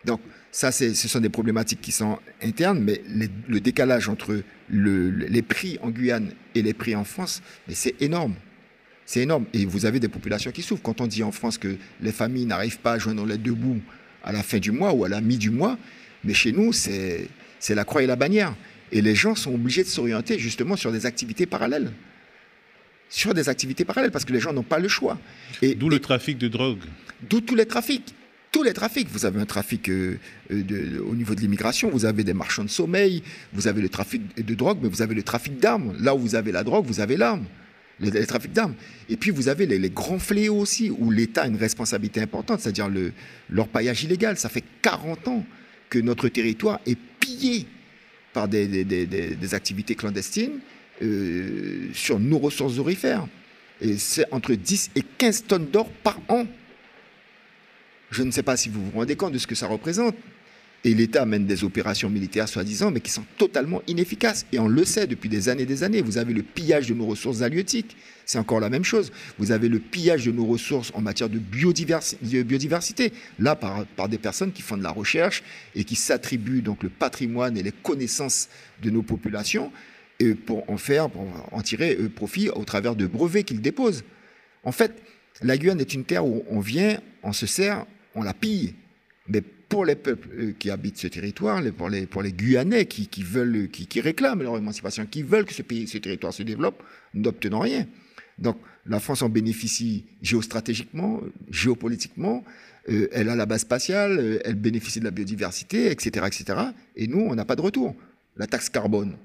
Donc 0.04 0.20
ça, 0.52 0.70
ce 0.70 0.94
sont 0.94 1.20
des 1.20 1.28
problématiques 1.28 1.80
qui 1.80 1.90
sont 1.90 2.18
internes, 2.40 2.78
mais 2.80 3.02
le 3.48 3.60
décalage 3.60 4.08
entre 4.08 4.40
les 4.70 5.42
prix 5.42 5.78
en 5.82 5.90
Guyane 5.90 6.30
et 6.54 6.62
les 6.62 6.74
prix 6.74 6.94
en 6.94 7.04
France, 7.04 7.42
c'est 7.68 8.00
énorme. 8.00 8.34
C'est 9.04 9.20
énorme. 9.20 9.46
Et 9.52 9.64
vous 9.64 9.84
avez 9.84 10.00
des 10.00 10.08
populations 10.08 10.50
qui 10.52 10.62
souffrent. 10.62 10.82
Quand 10.82 11.00
on 11.00 11.06
dit 11.06 11.22
en 11.22 11.32
France 11.32 11.58
que 11.58 11.76
les 12.00 12.12
familles 12.12 12.46
n'arrivent 12.46 12.78
pas 12.78 12.92
à 12.92 12.98
joindre 12.98 13.26
les 13.26 13.38
deux 13.38 13.54
bouts 13.54 13.80
à 14.24 14.32
la 14.32 14.42
fin 14.42 14.58
du 14.58 14.72
mois 14.72 14.92
ou 14.92 15.04
à 15.04 15.08
la 15.08 15.20
mi 15.20 15.38
du 15.38 15.50
mois, 15.50 15.78
mais 16.24 16.34
chez 16.34 16.52
nous, 16.52 16.72
c'est 16.72 17.28
la 17.68 17.84
croix 17.84 18.02
et 18.02 18.06
la 18.06 18.16
bannière. 18.16 18.54
Et 18.92 19.02
les 19.02 19.16
gens 19.16 19.34
sont 19.34 19.52
obligés 19.52 19.82
de 19.82 19.88
s'orienter 19.88 20.38
justement 20.38 20.76
sur 20.76 20.92
des 20.92 21.04
activités 21.06 21.46
parallèles 21.46 21.90
sur 23.08 23.34
des 23.34 23.48
activités 23.48 23.84
parallèles 23.84 24.10
parce 24.10 24.24
que 24.24 24.32
les 24.32 24.40
gens 24.40 24.52
n'ont 24.52 24.62
pas 24.62 24.78
le 24.78 24.88
choix. 24.88 25.18
D'où 25.62 25.88
le 25.88 26.00
trafic 26.00 26.38
de 26.38 26.48
drogue. 26.48 26.80
D'où 27.28 27.40
tous 27.40 27.54
les 27.54 27.66
trafics. 27.66 28.14
Tous 28.52 28.62
les 28.62 28.72
trafics. 28.72 29.08
Vous 29.10 29.26
avez 29.26 29.40
un 29.40 29.46
trafic 29.46 29.88
euh, 29.88 30.18
euh, 30.50 31.00
au 31.08 31.14
niveau 31.14 31.34
de 31.34 31.40
l'immigration, 31.40 31.90
vous 31.90 32.04
avez 32.04 32.24
des 32.24 32.34
marchands 32.34 32.64
de 32.64 32.70
sommeil, 32.70 33.22
vous 33.52 33.68
avez 33.68 33.82
le 33.82 33.88
trafic 33.88 34.22
de 34.36 34.54
drogue, 34.54 34.78
mais 34.82 34.88
vous 34.88 35.02
avez 35.02 35.14
le 35.14 35.22
trafic 35.22 35.58
d'armes. 35.58 35.94
Là 36.00 36.14
où 36.14 36.18
vous 36.18 36.34
avez 36.34 36.52
la 36.52 36.64
drogue, 36.64 36.86
vous 36.86 37.00
avez 37.00 37.16
l'arme. 37.16 37.44
Le, 37.98 38.26
trafic 38.26 38.52
d'armes. 38.52 38.74
Et 39.08 39.16
puis 39.16 39.30
vous 39.30 39.48
avez 39.48 39.66
les, 39.66 39.90
grands 39.90 40.18
fléaux 40.18 40.58
aussi, 40.58 40.90
où 40.90 41.10
l'État 41.10 41.42
a 41.42 41.46
une 41.46 41.56
responsabilité 41.56 42.20
importante, 42.20 42.60
c'est-à-dire 42.60 42.90
l'orpaillage 43.48 44.04
illégal. 44.04 44.36
Ça 44.36 44.50
fait 44.50 44.64
40 44.82 45.28
ans 45.28 45.46
que 45.88 45.98
notre 45.98 46.28
territoire 46.28 46.80
est 46.84 46.98
pillé 47.20 47.66
par 48.34 48.48
des, 48.48 48.84
des 48.84 49.54
activités 49.54 49.94
clandestines 49.94 50.60
euh, 51.02 51.88
sur 51.92 52.18
nos 52.18 52.38
ressources 52.38 52.78
aurifères. 52.78 53.26
Et 53.80 53.98
c'est 53.98 54.26
entre 54.32 54.54
10 54.54 54.90
et 54.96 55.02
15 55.02 55.44
tonnes 55.44 55.66
d'or 55.66 55.90
par 55.90 56.18
an. 56.28 56.46
Je 58.10 58.22
ne 58.22 58.30
sais 58.30 58.42
pas 58.42 58.56
si 58.56 58.68
vous 58.68 58.84
vous 58.84 58.98
rendez 58.98 59.16
compte 59.16 59.32
de 59.32 59.38
ce 59.38 59.46
que 59.46 59.54
ça 59.54 59.66
représente. 59.66 60.14
Et 60.84 60.94
l'État 60.94 61.26
mène 61.26 61.46
des 61.46 61.64
opérations 61.64 62.08
militaires, 62.08 62.48
soi-disant, 62.48 62.92
mais 62.92 63.00
qui 63.00 63.10
sont 63.10 63.24
totalement 63.38 63.82
inefficaces. 63.88 64.46
Et 64.52 64.60
on 64.60 64.68
le 64.68 64.84
sait 64.84 65.08
depuis 65.08 65.28
des 65.28 65.48
années 65.48 65.64
et 65.64 65.66
des 65.66 65.82
années. 65.82 66.00
Vous 66.00 66.16
avez 66.16 66.32
le 66.32 66.44
pillage 66.44 66.86
de 66.88 66.94
nos 66.94 67.06
ressources 67.06 67.42
halieutiques. 67.42 67.96
C'est 68.24 68.38
encore 68.38 68.60
la 68.60 68.70
même 68.70 68.84
chose. 68.84 69.10
Vous 69.38 69.50
avez 69.50 69.68
le 69.68 69.80
pillage 69.80 70.26
de 70.26 70.32
nos 70.32 70.46
ressources 70.46 70.92
en 70.94 71.00
matière 71.00 71.28
de, 71.28 71.38
biodiversité. 71.38 73.12
Là, 73.40 73.56
par, 73.56 73.84
par, 73.84 74.08
des 74.08 74.18
personnes 74.18 74.52
qui 74.52 74.62
font 74.62 74.76
de 74.76 74.82
la 74.84 74.92
recherche 74.92 75.42
et 75.74 75.82
qui 75.82 75.96
s'attribuent 75.96 76.62
donc 76.62 76.84
le 76.84 76.88
patrimoine 76.88 77.56
et 77.58 77.64
les 77.64 77.72
connaissances 77.72 78.48
de 78.80 78.90
nos 78.90 79.02
populations 79.02 79.72
pour 80.46 80.68
en 80.70 80.76
faire, 80.76 81.10
pour 81.10 81.26
en 81.52 81.60
tirer 81.60 81.96
euh, 82.00 82.08
profit 82.08 82.48
au 82.50 82.64
travers 82.64 82.96
de 82.96 83.06
brevets 83.06 83.44
qu'ils 83.44 83.60
déposent. 83.60 84.04
En 84.64 84.72
fait, 84.72 85.02
la 85.42 85.58
Guyane 85.58 85.80
est 85.80 85.94
une 85.94 86.04
terre 86.04 86.26
où 86.26 86.44
on 86.48 86.60
vient, 86.60 86.98
on 87.22 87.32
se 87.32 87.46
sert, 87.46 87.84
on 88.14 88.22
la 88.22 88.32
pille. 88.32 88.74
Mais 89.28 89.42
pour 89.42 89.84
les 89.84 89.96
peuples 89.96 90.28
euh, 90.38 90.52
qui 90.58 90.70
habitent 90.70 90.98
ce 90.98 91.08
territoire, 91.08 91.62
pour 91.76 91.88
les, 91.88 92.06
pour 92.06 92.22
les 92.22 92.32
Guyanais 92.32 92.86
qui, 92.86 93.22
veulent, 93.22 93.68
qui, 93.68 94.00
réclament 94.00 94.42
leur 94.42 94.56
émancipation, 94.56 95.06
qui 95.06 95.22
veulent 95.22 95.44
que 95.44 95.54
ce 95.54 95.62
pays, 95.62 95.86
ce 95.86 95.98
territoire 95.98 96.32
se 96.32 96.42
développe, 96.42 96.82
nous 97.14 97.22
n'obtenons 97.22 97.60
rien. 97.60 97.86
Donc 98.38 98.58
la 98.86 99.00
France 99.00 99.22
en 99.22 99.28
bénéficie 99.28 100.04
géostratégiquement, 100.22 101.20
géopolitiquement, 101.50 102.44
euh, 102.88 103.08
elle 103.12 103.28
a 103.28 103.34
la 103.34 103.46
base 103.46 103.62
spatiale, 103.62 104.40
elle 104.44 104.54
bénéficie 104.54 105.00
de 105.00 105.04
la 105.04 105.10
biodiversité, 105.10 105.90
etc., 105.90 106.26
etc. 106.26 106.58
Et 106.94 107.06
nous, 107.06 107.20
on 107.20 107.34
n'a 107.34 107.44
pas 107.44 107.56
de 107.56 107.62
retour. 107.62 107.96
La 108.36 108.46
taxe 108.46 108.68
carbone, 108.68 109.16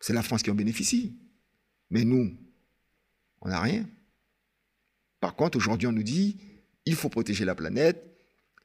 c'est 0.00 0.12
la 0.12 0.22
France 0.22 0.42
qui 0.42 0.50
en 0.50 0.54
bénéficie. 0.54 1.14
Mais 1.90 2.04
nous, 2.04 2.36
on 3.42 3.48
n'a 3.48 3.60
rien. 3.60 3.86
Par 5.20 5.34
contre, 5.36 5.58
aujourd'hui, 5.58 5.86
on 5.86 5.92
nous 5.92 6.02
dit, 6.02 6.38
il 6.86 6.94
faut 6.94 7.08
protéger 7.08 7.44
la 7.44 7.54
planète, 7.54 8.02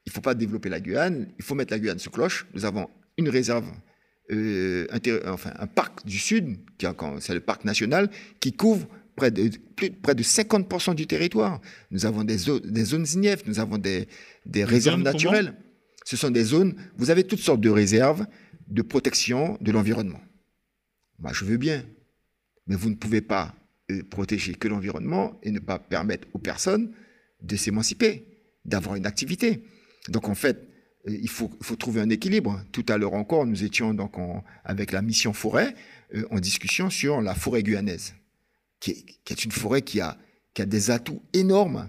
il 0.06 0.10
ne 0.10 0.12
faut 0.12 0.20
pas 0.20 0.34
développer 0.34 0.68
la 0.68 0.80
Guyane, 0.80 1.28
il 1.38 1.44
faut 1.44 1.54
mettre 1.54 1.72
la 1.72 1.78
Guyane 1.78 1.98
sous 1.98 2.10
cloche. 2.10 2.46
Nous 2.54 2.64
avons 2.64 2.88
une 3.18 3.28
réserve, 3.28 3.66
euh, 4.30 4.86
enfin 5.26 5.52
un 5.58 5.66
parc 5.66 6.06
du 6.06 6.18
Sud, 6.18 6.58
c'est 7.20 7.34
le 7.34 7.40
parc 7.40 7.64
national, 7.64 8.10
qui 8.40 8.52
couvre 8.52 8.86
près 9.16 9.30
de, 9.30 9.50
près 10.02 10.14
de 10.14 10.22
50% 10.22 10.94
du 10.94 11.06
territoire. 11.06 11.60
Nous 11.90 12.06
avons 12.06 12.24
des, 12.24 12.38
zones, 12.38 12.60
des 12.60 12.84
zones 12.84 13.06
nous 13.46 13.58
avons 13.58 13.78
des, 13.78 14.06
réserves 14.54 15.02
naturelles. 15.02 15.54
Ce 16.04 16.16
sont 16.16 16.30
des 16.30 16.44
zones, 16.44 16.76
vous 16.96 17.10
avez 17.10 17.24
toutes 17.24 17.40
sortes 17.40 17.60
de 17.60 17.70
réserves 17.70 18.26
de 18.68 18.82
protection 18.82 19.58
de 19.60 19.72
l'environnement. 19.72 20.20
Moi, 21.18 21.32
je 21.32 21.44
veux 21.44 21.56
bien, 21.56 21.84
mais 22.66 22.76
vous 22.76 22.90
ne 22.90 22.94
pouvez 22.94 23.20
pas 23.20 23.54
euh, 23.90 24.02
protéger 24.02 24.54
que 24.54 24.68
l'environnement 24.68 25.38
et 25.42 25.50
ne 25.50 25.60
pas 25.60 25.78
permettre 25.78 26.26
aux 26.32 26.38
personnes 26.38 26.92
de 27.40 27.56
s'émanciper, 27.56 28.24
d'avoir 28.64 28.96
une 28.96 29.06
activité. 29.06 29.62
Donc 30.08 30.28
en 30.28 30.34
fait, 30.34 30.68
euh, 31.08 31.16
il 31.20 31.28
faut, 31.28 31.48
trouver 31.78 32.00
un 32.00 32.10
équilibre. 32.10 32.60
Tout 32.72 32.84
à 32.88 32.98
l'heure 32.98 33.14
encore, 33.14 33.46
nous 33.46 33.62
étions 33.62 33.94
donc 33.94 34.16
avec 34.64 34.92
la 34.92 35.02
mission 35.02 35.32
forêt 35.32 35.74
euh, 36.14 36.26
en 36.30 36.40
discussion 36.40 36.90
sur 36.90 37.20
la 37.20 37.34
forêt 37.34 37.62
guyanaise, 37.62 38.14
qui 38.80 39.06
est, 39.30 39.44
une 39.44 39.52
forêt 39.52 39.82
qui 39.82 40.00
a, 40.00 40.18
qui 40.52 40.62
a 40.62 40.66
des 40.66 40.90
atouts 40.90 41.22
énormes. 41.32 41.88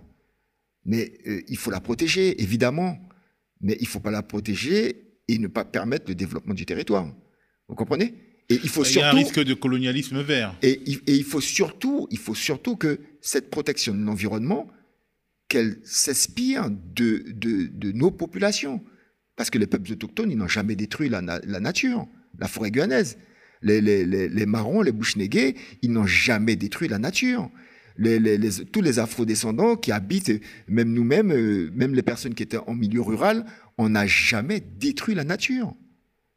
Mais 0.86 1.12
il 1.50 1.58
faut 1.58 1.72
la 1.72 1.82
protéger, 1.82 2.42
évidemment. 2.42 2.98
Mais 3.60 3.76
il 3.80 3.84
ne 3.84 3.88
faut 3.88 4.00
pas 4.00 4.12
la 4.12 4.24
protéger 4.24 5.18
et 5.28 5.38
ne 5.40 5.48
pas 5.48 5.66
permettre 5.66 6.06
le 6.08 6.16
développement 6.16 6.54
du 6.54 6.66
territoire. 6.66 7.12
Vous 7.68 7.76
comprenez? 7.76 8.27
Et 8.50 8.60
il 8.64 8.70
faut 8.70 8.84
surtout. 8.84 9.00
y 9.00 9.04
a 9.04 9.12
un 9.12 9.14
risque 9.14 9.44
de 9.44 9.54
colonialisme 9.54 10.22
vert. 10.22 10.56
Et, 10.62 10.82
il 10.86 11.24
faut 11.24 11.42
surtout, 11.42 12.08
il 12.12 12.18
faut 12.18 12.36
surtout 12.36 12.78
que 12.78 13.00
cette 13.22 13.50
protection 13.50 13.94
de 13.94 14.04
l'environnement, 14.04 14.68
qu'elle 15.50 15.80
s'inspire 15.84 16.70
de, 16.70 17.26
de, 17.28 17.92
nos 17.92 18.12
populations. 18.12 18.84
Parce 19.36 19.50
que 19.50 19.58
les 19.58 19.68
peuples 19.68 19.92
autochtones, 19.92 20.32
ils 20.32 20.38
n'ont 20.38 20.48
jamais 20.48 20.76
détruit 20.76 21.10
la, 21.10 21.22
nature, 21.22 22.08
la 22.40 22.48
forêt 22.48 22.72
guyanaise. 22.72 23.18
Les, 23.62 23.82
les, 23.82 24.06
les, 24.06 24.46
marrons, 24.46 24.82
les 24.82 24.92
bouches-négués, 24.92 25.56
ils 25.82 25.92
n'ont 25.92 26.06
jamais 26.06 26.56
détruit 26.56 26.88
la 26.88 27.00
nature. 27.00 27.50
tous 28.72 28.82
les 28.82 29.00
afro-descendants 29.00 29.76
qui 29.76 29.92
habitent, 29.92 30.32
même 30.68 30.94
nous-mêmes, 30.94 31.32
euh, 31.32 31.72
même 31.74 31.96
les 31.96 32.04
personnes 32.04 32.34
qui 32.34 32.44
étaient 32.44 32.58
en 32.58 32.76
milieu 32.76 33.02
rural, 33.02 33.46
on 33.78 33.90
n'a 33.90 34.06
jamais 34.06 34.60
détruit 34.60 35.16
la 35.16 35.24
nature. 35.24 35.74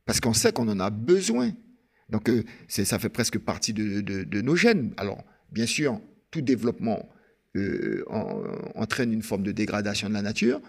Parce 0.07 0.21
qu'on 0.21 0.35
sait 0.35 0.53
qu'on 0.53 0.69
en 0.69 0.81
a 0.81 0.91
besoin. 0.91 1.53
Donc 2.11 2.29
euh, 2.29 2.45
ça 2.69 2.99
fait 2.99 3.09
presque 3.09 3.39
partie 3.39 3.73
de, 3.73 4.41
nos 4.41 4.57
gènes. 4.57 4.93
Alors, 4.97 5.25
bien 5.53 5.67
sûr, 5.67 6.01
tout 6.31 6.41
développement 6.41 7.09
euh, 7.57 8.05
entraîne 8.75 9.13
une 9.13 9.23
forme 9.23 9.43
de 9.43 9.53
dégradation 9.53 10.09
de 10.09 10.15
la 10.15 10.23
nature, 10.23 10.61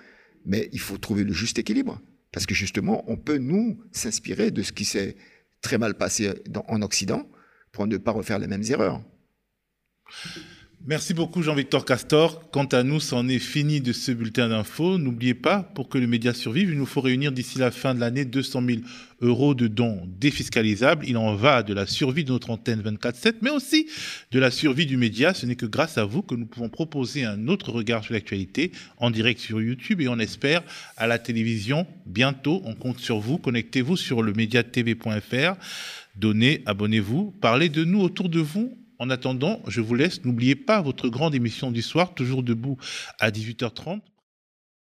mais 0.45 0.69
il 0.71 0.79
faut 0.79 0.97
trouver 0.97 1.23
le 1.23 1.33
juste 1.33 1.59
équilibre. 1.59 2.01
Parce 2.31 2.45
que 2.45 2.55
justement, 2.55 3.03
on 3.07 3.17
peut 3.17 3.37
nous 3.37 3.79
s'inspirer 3.91 4.51
de 4.51 4.61
ce 4.61 4.71
qui 4.71 4.85
s'est 4.85 5.17
très 5.61 5.77
mal 5.77 5.95
passé 5.95 6.31
en 6.67 6.81
Occident 6.81 7.27
pour 7.71 7.87
ne 7.87 7.97
pas 7.97 8.11
refaire 8.11 8.39
les 8.39 8.47
mêmes 8.47 8.63
erreurs. 8.69 9.01
Merci 10.87 11.13
beaucoup 11.13 11.43
Jean-Victor 11.43 11.85
Castor. 11.85 12.49
Quant 12.49 12.65
à 12.65 12.81
nous, 12.81 12.99
c'en 12.99 13.27
est 13.27 13.37
fini 13.37 13.81
de 13.81 13.93
ce 13.93 14.11
bulletin 14.11 14.49
d'infos. 14.49 14.97
N'oubliez 14.97 15.35
pas, 15.35 15.61
pour 15.61 15.89
que 15.89 15.99
le 15.99 16.07
média 16.07 16.33
survive, 16.33 16.71
il 16.71 16.77
nous 16.79 16.87
faut 16.87 17.01
réunir 17.01 17.31
d'ici 17.31 17.59
la 17.59 17.69
fin 17.69 17.93
de 17.93 17.99
l'année 17.99 18.25
200 18.25 18.63
000 18.65 18.81
euros 19.21 19.53
de 19.53 19.67
dons 19.67 20.01
défiscalisables. 20.19 21.05
Il 21.07 21.17
en 21.17 21.35
va 21.35 21.61
de 21.61 21.75
la 21.75 21.85
survie 21.85 22.23
de 22.23 22.31
notre 22.31 22.49
antenne 22.49 22.81
24-7, 22.81 23.35
mais 23.43 23.51
aussi 23.51 23.87
de 24.31 24.39
la 24.39 24.49
survie 24.49 24.87
du 24.87 24.97
média. 24.97 25.35
Ce 25.35 25.45
n'est 25.45 25.55
que 25.55 25.67
grâce 25.67 25.99
à 25.99 26.03
vous 26.03 26.23
que 26.23 26.33
nous 26.33 26.47
pouvons 26.47 26.69
proposer 26.69 27.25
un 27.25 27.47
autre 27.47 27.71
regard 27.71 28.03
sur 28.03 28.15
l'actualité 28.15 28.71
en 28.97 29.11
direct 29.11 29.39
sur 29.39 29.61
YouTube 29.61 30.01
et 30.01 30.07
on 30.07 30.17
espère 30.17 30.63
à 30.97 31.05
la 31.05 31.19
télévision 31.19 31.85
bientôt. 32.07 32.59
On 32.65 32.73
compte 32.73 32.99
sur 32.99 33.19
vous. 33.19 33.37
Connectez-vous 33.37 33.97
sur 33.97 34.23
le 34.23 34.33
médiatv.fr. 34.33 35.57
Donnez, 36.15 36.63
abonnez-vous, 36.65 37.35
parlez 37.39 37.69
de 37.69 37.85
nous 37.85 38.01
autour 38.01 38.29
de 38.29 38.39
vous 38.39 38.80
en 39.01 39.09
attendant, 39.09 39.63
je 39.67 39.81
vous 39.81 39.95
laisse. 39.95 40.23
N'oubliez 40.23 40.55
pas 40.55 40.79
votre 40.79 41.09
grande 41.09 41.33
émission 41.33 41.71
du 41.71 41.81
soir, 41.81 42.13
toujours 42.13 42.43
debout 42.43 42.77
à 43.19 43.31
18h30. 43.31 44.01